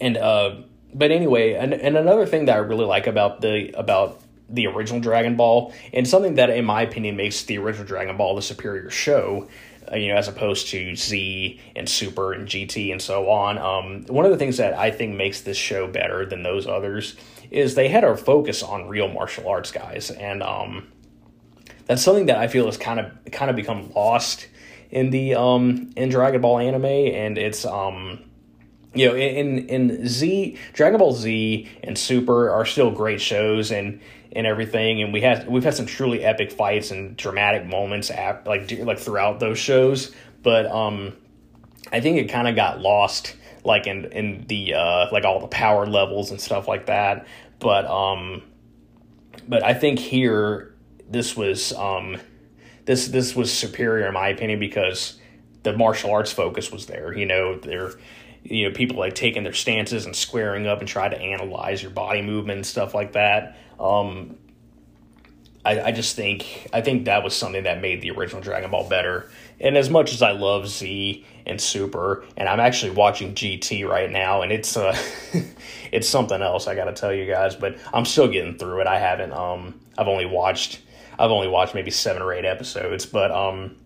and 0.00 0.16
uh 0.16 0.62
but 0.94 1.10
anyway, 1.10 1.54
and, 1.54 1.72
and 1.72 1.96
another 1.96 2.26
thing 2.26 2.46
that 2.46 2.56
I 2.56 2.58
really 2.58 2.84
like 2.84 3.06
about 3.06 3.40
the 3.40 3.70
about 3.78 4.20
the 4.52 4.66
original 4.66 5.00
Dragon 5.00 5.36
Ball, 5.36 5.72
and 5.92 6.06
something 6.06 6.34
that, 6.34 6.50
in 6.50 6.64
my 6.64 6.82
opinion, 6.82 7.16
makes 7.16 7.42
the 7.44 7.58
original 7.58 7.86
Dragon 7.86 8.16
Ball 8.16 8.34
the 8.34 8.42
superior 8.42 8.90
show, 8.90 9.48
uh, 9.90 9.96
you 9.96 10.08
know, 10.08 10.16
as 10.16 10.28
opposed 10.28 10.68
to 10.68 10.94
Z 10.96 11.60
and 11.76 11.88
Super 11.88 12.32
and 12.32 12.46
GT 12.46 12.92
and 12.92 13.00
so 13.00 13.30
on. 13.30 13.58
Um, 13.58 14.04
one 14.06 14.24
of 14.24 14.30
the 14.30 14.38
things 14.38 14.56
that 14.58 14.74
I 14.74 14.90
think 14.90 15.16
makes 15.16 15.40
this 15.40 15.56
show 15.56 15.86
better 15.86 16.26
than 16.26 16.42
those 16.42 16.66
others 16.66 17.16
is 17.50 17.74
they 17.74 17.88
had 17.88 18.04
a 18.04 18.16
focus 18.16 18.62
on 18.62 18.88
real 18.88 19.08
martial 19.08 19.48
arts 19.48 19.72
guys, 19.72 20.10
and 20.10 20.42
um, 20.42 20.88
that's 21.86 22.02
something 22.02 22.26
that 22.26 22.38
I 22.38 22.48
feel 22.48 22.66
has 22.66 22.76
kind 22.76 23.00
of 23.00 23.12
kind 23.32 23.50
of 23.50 23.56
become 23.56 23.90
lost 23.94 24.46
in 24.90 25.10
the 25.10 25.34
um, 25.34 25.90
in 25.96 26.08
Dragon 26.08 26.40
Ball 26.40 26.58
anime, 26.58 26.84
and 26.84 27.38
it's 27.38 27.64
um 27.64 28.24
you 28.94 29.08
know 29.08 29.16
in 29.16 29.68
in 29.68 30.06
Z 30.06 30.56
Dragon 30.72 30.98
Ball 30.98 31.12
Z 31.12 31.68
and 31.82 31.98
Super 31.98 32.50
are 32.50 32.64
still 32.64 32.90
great 32.90 33.20
shows 33.20 33.70
and 33.72 34.00
and 34.32 34.46
everything 34.46 35.02
and 35.02 35.12
we 35.12 35.20
had 35.20 35.48
we've 35.48 35.64
had 35.64 35.74
some 35.74 35.86
truly 35.86 36.24
epic 36.24 36.52
fights 36.52 36.90
and 36.90 37.16
dramatic 37.16 37.66
moments 37.66 38.10
like 38.46 38.70
like 38.78 38.98
throughout 38.98 39.40
those 39.40 39.58
shows 39.58 40.14
but 40.42 40.66
um 40.66 41.16
I 41.92 42.00
think 42.00 42.18
it 42.18 42.28
kind 42.28 42.46
of 42.46 42.54
got 42.54 42.80
lost 42.80 43.34
like 43.64 43.86
in 43.86 44.06
in 44.06 44.44
the 44.46 44.74
uh 44.74 45.06
like 45.10 45.24
all 45.24 45.40
the 45.40 45.48
power 45.48 45.86
levels 45.86 46.30
and 46.30 46.40
stuff 46.40 46.68
like 46.68 46.86
that 46.86 47.26
but 47.58 47.86
um 47.86 48.42
but 49.48 49.64
I 49.64 49.74
think 49.74 49.98
here 49.98 50.74
this 51.08 51.36
was 51.36 51.72
um 51.72 52.18
this 52.84 53.08
this 53.08 53.34
was 53.34 53.52
superior 53.52 54.06
in 54.06 54.14
my 54.14 54.28
opinion 54.28 54.60
because 54.60 55.18
the 55.62 55.76
martial 55.76 56.12
arts 56.12 56.32
focus 56.32 56.70
was 56.70 56.86
there 56.86 57.16
you 57.16 57.26
know 57.26 57.58
there 57.58 57.92
you 58.42 58.68
know 58.68 58.74
people 58.74 58.98
like 58.98 59.14
taking 59.14 59.42
their 59.42 59.52
stances 59.52 60.06
and 60.06 60.16
squaring 60.16 60.66
up 60.66 60.80
and 60.80 60.88
try 60.88 61.08
to 61.08 61.18
analyze 61.20 61.82
your 61.82 61.90
body 61.90 62.22
movement 62.22 62.58
and 62.58 62.66
stuff 62.66 62.94
like 62.94 63.12
that 63.12 63.56
um, 63.78 64.36
I, 65.64 65.80
I 65.80 65.92
just 65.92 66.16
think 66.16 66.68
I 66.72 66.80
think 66.80 67.04
that 67.04 67.22
was 67.22 67.36
something 67.36 67.64
that 67.64 67.80
made 67.80 68.00
the 68.00 68.10
original 68.10 68.40
Dragon 68.40 68.70
Ball 68.70 68.88
better. 68.88 69.30
And 69.60 69.76
as 69.76 69.90
much 69.90 70.12
as 70.12 70.22
I 70.22 70.30
love 70.30 70.68
Z 70.68 71.26
and 71.44 71.60
Super, 71.60 72.24
and 72.36 72.48
I'm 72.48 72.60
actually 72.60 72.92
watching 72.92 73.34
GT 73.34 73.86
right 73.86 74.10
now, 74.10 74.40
and 74.40 74.52
it's 74.52 74.76
uh, 74.76 74.96
it's 75.92 76.08
something 76.08 76.40
else. 76.40 76.66
I 76.66 76.74
got 76.74 76.84
to 76.86 76.92
tell 76.92 77.12
you 77.12 77.26
guys, 77.26 77.56
but 77.56 77.76
I'm 77.92 78.06
still 78.06 78.28
getting 78.28 78.56
through 78.56 78.80
it. 78.80 78.86
I 78.86 78.98
haven't 78.98 79.32
um, 79.32 79.80
I've 79.98 80.08
only 80.08 80.26
watched 80.26 80.80
I've 81.18 81.30
only 81.30 81.48
watched 81.48 81.74
maybe 81.74 81.90
seven 81.90 82.22
or 82.22 82.32
eight 82.32 82.46
episodes, 82.46 83.04
but 83.04 83.30
um, 83.30 83.76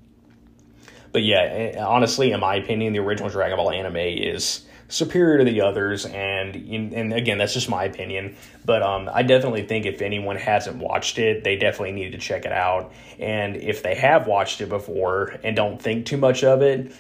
but 1.15 1.23
yeah, 1.23 1.43
eh, 1.43 1.81
honestly, 1.81 2.33
in 2.33 2.41
my 2.41 2.57
opinion, 2.57 2.93
the 2.93 2.99
original 2.99 3.31
Dragon 3.31 3.57
Ball 3.57 3.71
anime 3.71 3.97
is 3.97 4.65
superior 4.89 5.39
to 5.39 5.45
the 5.45 5.61
others, 5.61 6.07
and 6.07 6.57
and 6.57 7.13
again, 7.13 7.39
that's 7.39 7.55
just 7.55 7.69
my 7.69 7.85
opinion. 7.85 8.37
But 8.65 8.83
um, 8.83 9.09
I 9.15 9.23
definitely 9.23 9.63
think 9.63 9.87
if 9.87 10.03
anyone 10.03 10.35
hasn't 10.35 10.77
watched 10.77 11.19
it, 11.19 11.45
they 11.45 11.55
definitely 11.55 11.93
need 11.93 12.11
to 12.11 12.19
check 12.19 12.45
it 12.45 12.51
out. 12.51 12.93
And 13.21 13.55
if 13.55 13.85
they 13.85 13.95
have 13.95 14.27
watched 14.27 14.61
it 14.61 14.69
before 14.69 15.37
and 15.45 15.55
don't 15.55 15.81
think 15.81 16.05
too 16.05 16.17
much 16.17 16.43
of 16.43 16.63
it, 16.63 16.93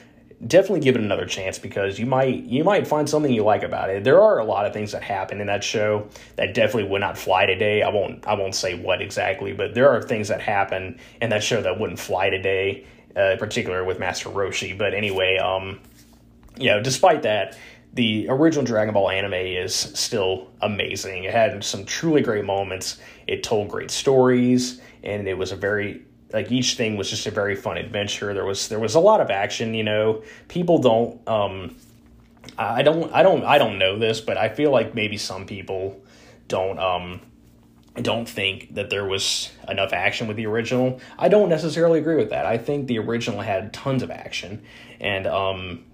definitely 0.47 0.81
give 0.81 0.95
it 0.95 1.03
another 1.03 1.27
chance 1.27 1.59
because 1.59 1.99
you 1.99 2.07
might 2.07 2.45
you 2.45 2.63
might 2.63 2.87
find 2.87 3.11
something 3.11 3.33
you 3.33 3.43
like 3.43 3.65
about 3.65 3.91
it. 3.91 4.05
There 4.05 4.23
are 4.23 4.39
a 4.39 4.45
lot 4.45 4.65
of 4.65 4.73
things 4.73 4.93
that 4.93 5.03
happen 5.03 5.41
in 5.41 5.49
that 5.49 5.65
show 5.65 6.07
that 6.37 6.55
definitely 6.55 6.89
would 6.89 7.01
not 7.01 7.19
fly 7.19 7.47
today. 7.47 7.83
I 7.83 7.89
won't 7.89 8.25
I 8.29 8.35
won't 8.35 8.55
say 8.55 8.79
what 8.81 9.03
exactly, 9.03 9.53
but 9.53 9.75
there 9.75 9.91
are 9.91 10.01
things 10.01 10.29
that 10.29 10.41
happen 10.41 11.01
in 11.21 11.31
that 11.31 11.43
show 11.43 11.61
that 11.63 11.81
wouldn't 11.81 11.99
fly 11.99 12.31
today 12.31 12.87
uh, 13.17 13.33
in 13.33 13.39
particular 13.39 13.85
with 13.85 13.99
Master 13.99 14.29
Roshi. 14.29 14.77
But 14.77 14.95
anyway, 14.95 15.39
um, 15.39 15.81
you 16.57 16.71
know, 16.71 16.83
despite 16.83 17.23
that, 17.23 17.57
the 17.93 18.27
original 18.29 18.65
Dragon 18.65 18.93
Ball 18.93 19.11
anime 19.11 19.35
is 19.35 19.75
still 19.75 20.49
amazing. 20.61 21.25
It 21.25 21.33
had 21.33 21.63
some 21.63 21.85
truly 21.85 22.23
great 22.23 22.45
moments. 22.45 22.99
It 23.27 23.43
told 23.43 23.69
great 23.69 23.91
stories, 23.91 24.81
and 25.03 25.29
it 25.29 25.39
was 25.39 25.53
a 25.53 25.57
very 25.57 26.03
like 26.33 26.51
each 26.51 26.75
thing 26.75 26.97
was 26.97 27.09
just 27.09 27.27
a 27.27 27.31
very 27.31 27.55
fun 27.55 27.77
adventure. 27.77 28.35
There 28.35 28.45
was 28.45 28.69
there 28.69 28.81
was 28.81 28.97
a 28.97 29.01
lot 29.01 29.21
of 29.21 29.31
action. 29.31 29.75
You 29.75 29.85
know, 29.85 30.25
people 30.49 30.79
don't. 30.79 31.27
Um, 31.29 31.77
I 32.59 32.83
don't. 32.83 33.13
I 33.13 33.23
don't. 33.23 33.45
I 33.45 33.59
don't 33.59 33.79
know 33.79 33.99
this, 33.99 34.21
but 34.21 34.37
I 34.37 34.49
feel 34.49 34.73
like 34.73 34.95
maybe 34.95 35.17
some 35.17 35.47
people 35.47 36.03
don't. 36.49 36.79
Um, 36.79 37.21
I 37.97 38.01
don't 38.01 38.29
think 38.29 38.75
that 38.75 38.91
there 38.91 39.05
was 39.05 39.53
enough 39.69 39.93
action 39.93 40.27
with 40.27 40.37
the 40.37 40.47
original. 40.47 41.01
I 41.17 41.29
don't 41.29 41.49
necessarily 41.49 42.01
agree 42.01 42.17
with 42.17 42.31
that. 42.31 42.45
I 42.45 42.59
think 42.59 42.89
the 42.89 42.99
original 42.99 43.41
had 43.41 43.73
tons 43.73 44.03
of 44.03 44.11
action, 44.11 44.63
and 45.01 45.29
um, 45.29 45.85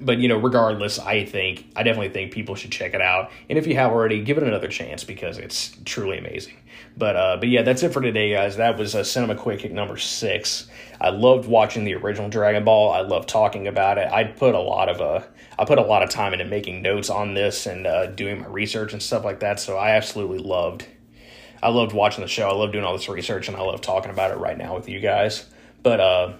but 0.00 0.18
you 0.18 0.28
know, 0.28 0.36
regardless, 0.36 0.98
I 0.98 1.24
think 1.24 1.66
I 1.74 1.82
definitely 1.82 2.10
think 2.10 2.32
people 2.32 2.54
should 2.54 2.72
check 2.72 2.92
it 2.92 3.00
out. 3.00 3.30
And 3.48 3.58
if 3.58 3.66
you 3.66 3.74
have 3.76 3.90
already, 3.90 4.22
give 4.22 4.36
it 4.36 4.44
another 4.44 4.68
chance 4.68 5.02
because 5.02 5.38
it's 5.38 5.74
truly 5.86 6.18
amazing. 6.18 6.56
But 6.96 7.16
uh, 7.16 7.36
but 7.38 7.48
yeah, 7.48 7.62
that's 7.62 7.82
it 7.82 7.92
for 7.92 8.02
today, 8.02 8.32
guys. 8.32 8.56
That 8.56 8.76
was 8.76 8.94
a 8.94 9.02
Cinema 9.02 9.34
Quick 9.34 9.60
Kick 9.60 9.72
number 9.72 9.96
six. 9.96 10.68
I 11.00 11.08
loved 11.08 11.48
watching 11.48 11.84
the 11.84 11.94
original 11.94 12.28
Dragon 12.28 12.64
Ball. 12.64 12.92
I 12.92 13.00
love 13.00 13.26
talking 13.26 13.66
about 13.66 13.96
it. 13.96 14.10
I 14.12 14.24
put 14.24 14.54
a 14.54 14.60
lot 14.60 14.90
of 14.90 15.00
uh, 15.00 15.26
I 15.58 15.64
put 15.64 15.78
a 15.78 15.82
lot 15.82 16.02
of 16.02 16.10
time 16.10 16.34
into 16.34 16.44
making 16.44 16.82
notes 16.82 17.08
on 17.08 17.32
this 17.32 17.66
and 17.66 17.86
uh, 17.86 18.06
doing 18.06 18.40
my 18.40 18.46
research 18.46 18.92
and 18.92 19.02
stuff 19.02 19.24
like 19.24 19.40
that. 19.40 19.58
So 19.58 19.78
I 19.78 19.92
absolutely 19.92 20.38
loved 20.38 20.86
I 21.62 21.70
loved 21.70 21.92
watching 21.92 22.22
the 22.22 22.28
show. 22.28 22.48
I 22.48 22.54
love 22.54 22.72
doing 22.72 22.84
all 22.84 22.92
this 22.92 23.08
research, 23.08 23.48
and 23.48 23.56
I 23.56 23.60
love 23.60 23.80
talking 23.80 24.10
about 24.10 24.30
it 24.30 24.38
right 24.38 24.56
now 24.56 24.76
with 24.76 24.88
you 24.88 25.00
guys. 25.00 25.46
But 25.82 26.00
uh, 26.00 26.32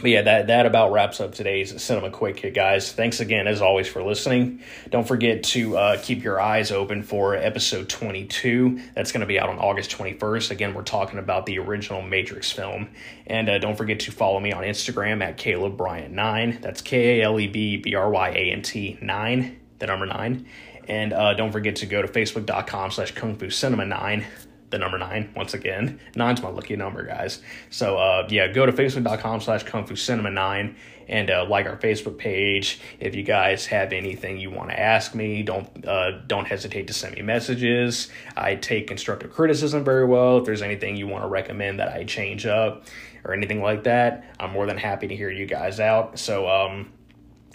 but 0.00 0.10
yeah, 0.10 0.22
that, 0.22 0.46
that 0.46 0.66
about 0.66 0.92
wraps 0.92 1.20
up 1.20 1.34
today's 1.34 1.80
Cinema 1.82 2.10
Quick 2.10 2.38
Hit, 2.38 2.54
guys. 2.54 2.92
Thanks 2.92 3.20
again, 3.20 3.46
as 3.46 3.60
always, 3.60 3.86
for 3.86 4.02
listening. 4.02 4.62
Don't 4.88 5.06
forget 5.06 5.42
to 5.44 5.76
uh, 5.76 6.00
keep 6.02 6.22
your 6.22 6.40
eyes 6.40 6.70
open 6.70 7.02
for 7.02 7.34
episode 7.34 7.88
22. 7.88 8.80
That's 8.94 9.12
going 9.12 9.20
to 9.20 9.26
be 9.26 9.38
out 9.38 9.48
on 9.50 9.58
August 9.58 9.90
21st. 9.90 10.52
Again, 10.52 10.74
we're 10.74 10.82
talking 10.82 11.18
about 11.18 11.44
the 11.44 11.58
original 11.58 12.02
Matrix 12.02 12.50
film. 12.50 12.88
And 13.26 13.48
uh, 13.48 13.58
don't 13.58 13.76
forget 13.76 14.00
to 14.00 14.12
follow 14.12 14.40
me 14.40 14.52
on 14.52 14.62
Instagram 14.62 15.22
at 15.22 15.36
Caleb 15.36 15.76
Bryant 15.76 16.14
9. 16.14 16.58
That's 16.62 16.80
K 16.80 17.20
A 17.20 17.24
L 17.24 17.38
E 17.38 17.46
B 17.46 17.76
B 17.76 17.94
R 17.94 18.08
Y 18.08 18.28
A 18.30 18.52
N 18.52 18.62
T 18.62 18.98
9, 19.02 19.60
the 19.80 19.86
number 19.86 20.06
9. 20.06 20.46
And 20.90 21.12
uh, 21.12 21.34
don't 21.34 21.52
forget 21.52 21.76
to 21.76 21.86
go 21.86 22.02
to 22.02 22.08
facebook.com 22.08 22.90
slash 22.90 23.12
kung 23.12 23.36
fu 23.36 23.48
cinema 23.48 23.86
9 23.86 24.26
the 24.70 24.78
number 24.78 24.98
nine 24.98 25.32
once 25.34 25.52
again. 25.52 26.00
Nine's 26.14 26.42
my 26.42 26.48
lucky 26.48 26.76
number 26.76 27.04
guys. 27.04 27.42
So 27.70 27.98
uh, 27.98 28.26
yeah 28.30 28.48
go 28.48 28.66
to 28.66 28.72
facebook.com 28.72 29.40
slash 29.40 29.64
kung 29.64 29.84
fu 29.84 29.96
cinema 29.96 30.30
nine 30.30 30.76
and 31.08 31.30
uh, 31.30 31.44
like 31.48 31.66
our 31.66 31.76
facebook 31.76 32.18
page. 32.18 32.80
If 33.00 33.14
you 33.14 33.22
guys 33.22 33.66
have 33.66 33.92
anything 33.92 34.38
you 34.38 34.50
want 34.50 34.70
to 34.70 34.78
ask 34.78 35.14
me 35.14 35.42
don't 35.42 35.86
uh, 35.86 36.20
don't 36.26 36.46
hesitate 36.46 36.86
to 36.86 36.92
send 36.92 37.16
me 37.16 37.22
messages. 37.22 38.08
I 38.36 38.54
take 38.54 38.86
constructive 38.86 39.32
criticism 39.32 39.84
very 39.84 40.06
well. 40.06 40.38
If 40.38 40.44
there's 40.44 40.62
anything 40.62 40.96
you 40.96 41.08
want 41.08 41.24
to 41.24 41.28
recommend 41.28 41.80
that 41.80 41.88
i 41.88 42.04
change 42.04 42.46
up 42.46 42.86
or 43.24 43.34
anything 43.34 43.60
like 43.60 43.84
that 43.84 44.24
i'm 44.38 44.52
more 44.52 44.66
than 44.66 44.78
happy 44.78 45.08
to 45.08 45.16
hear 45.16 45.30
you 45.30 45.46
guys 45.46 45.80
out. 45.80 46.18
So 46.18 46.48
um 46.48 46.92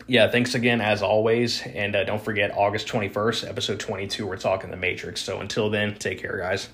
yeah, 0.07 0.29
thanks 0.29 0.55
again 0.55 0.81
as 0.81 1.01
always. 1.01 1.61
And 1.61 1.95
uh, 1.95 2.03
don't 2.03 2.21
forget 2.21 2.51
August 2.55 2.87
21st, 2.87 3.47
episode 3.47 3.79
22, 3.79 4.27
we're 4.27 4.37
talking 4.37 4.69
The 4.69 4.77
Matrix. 4.77 5.21
So 5.21 5.39
until 5.39 5.69
then, 5.69 5.95
take 5.95 6.19
care, 6.19 6.37
guys. 6.37 6.69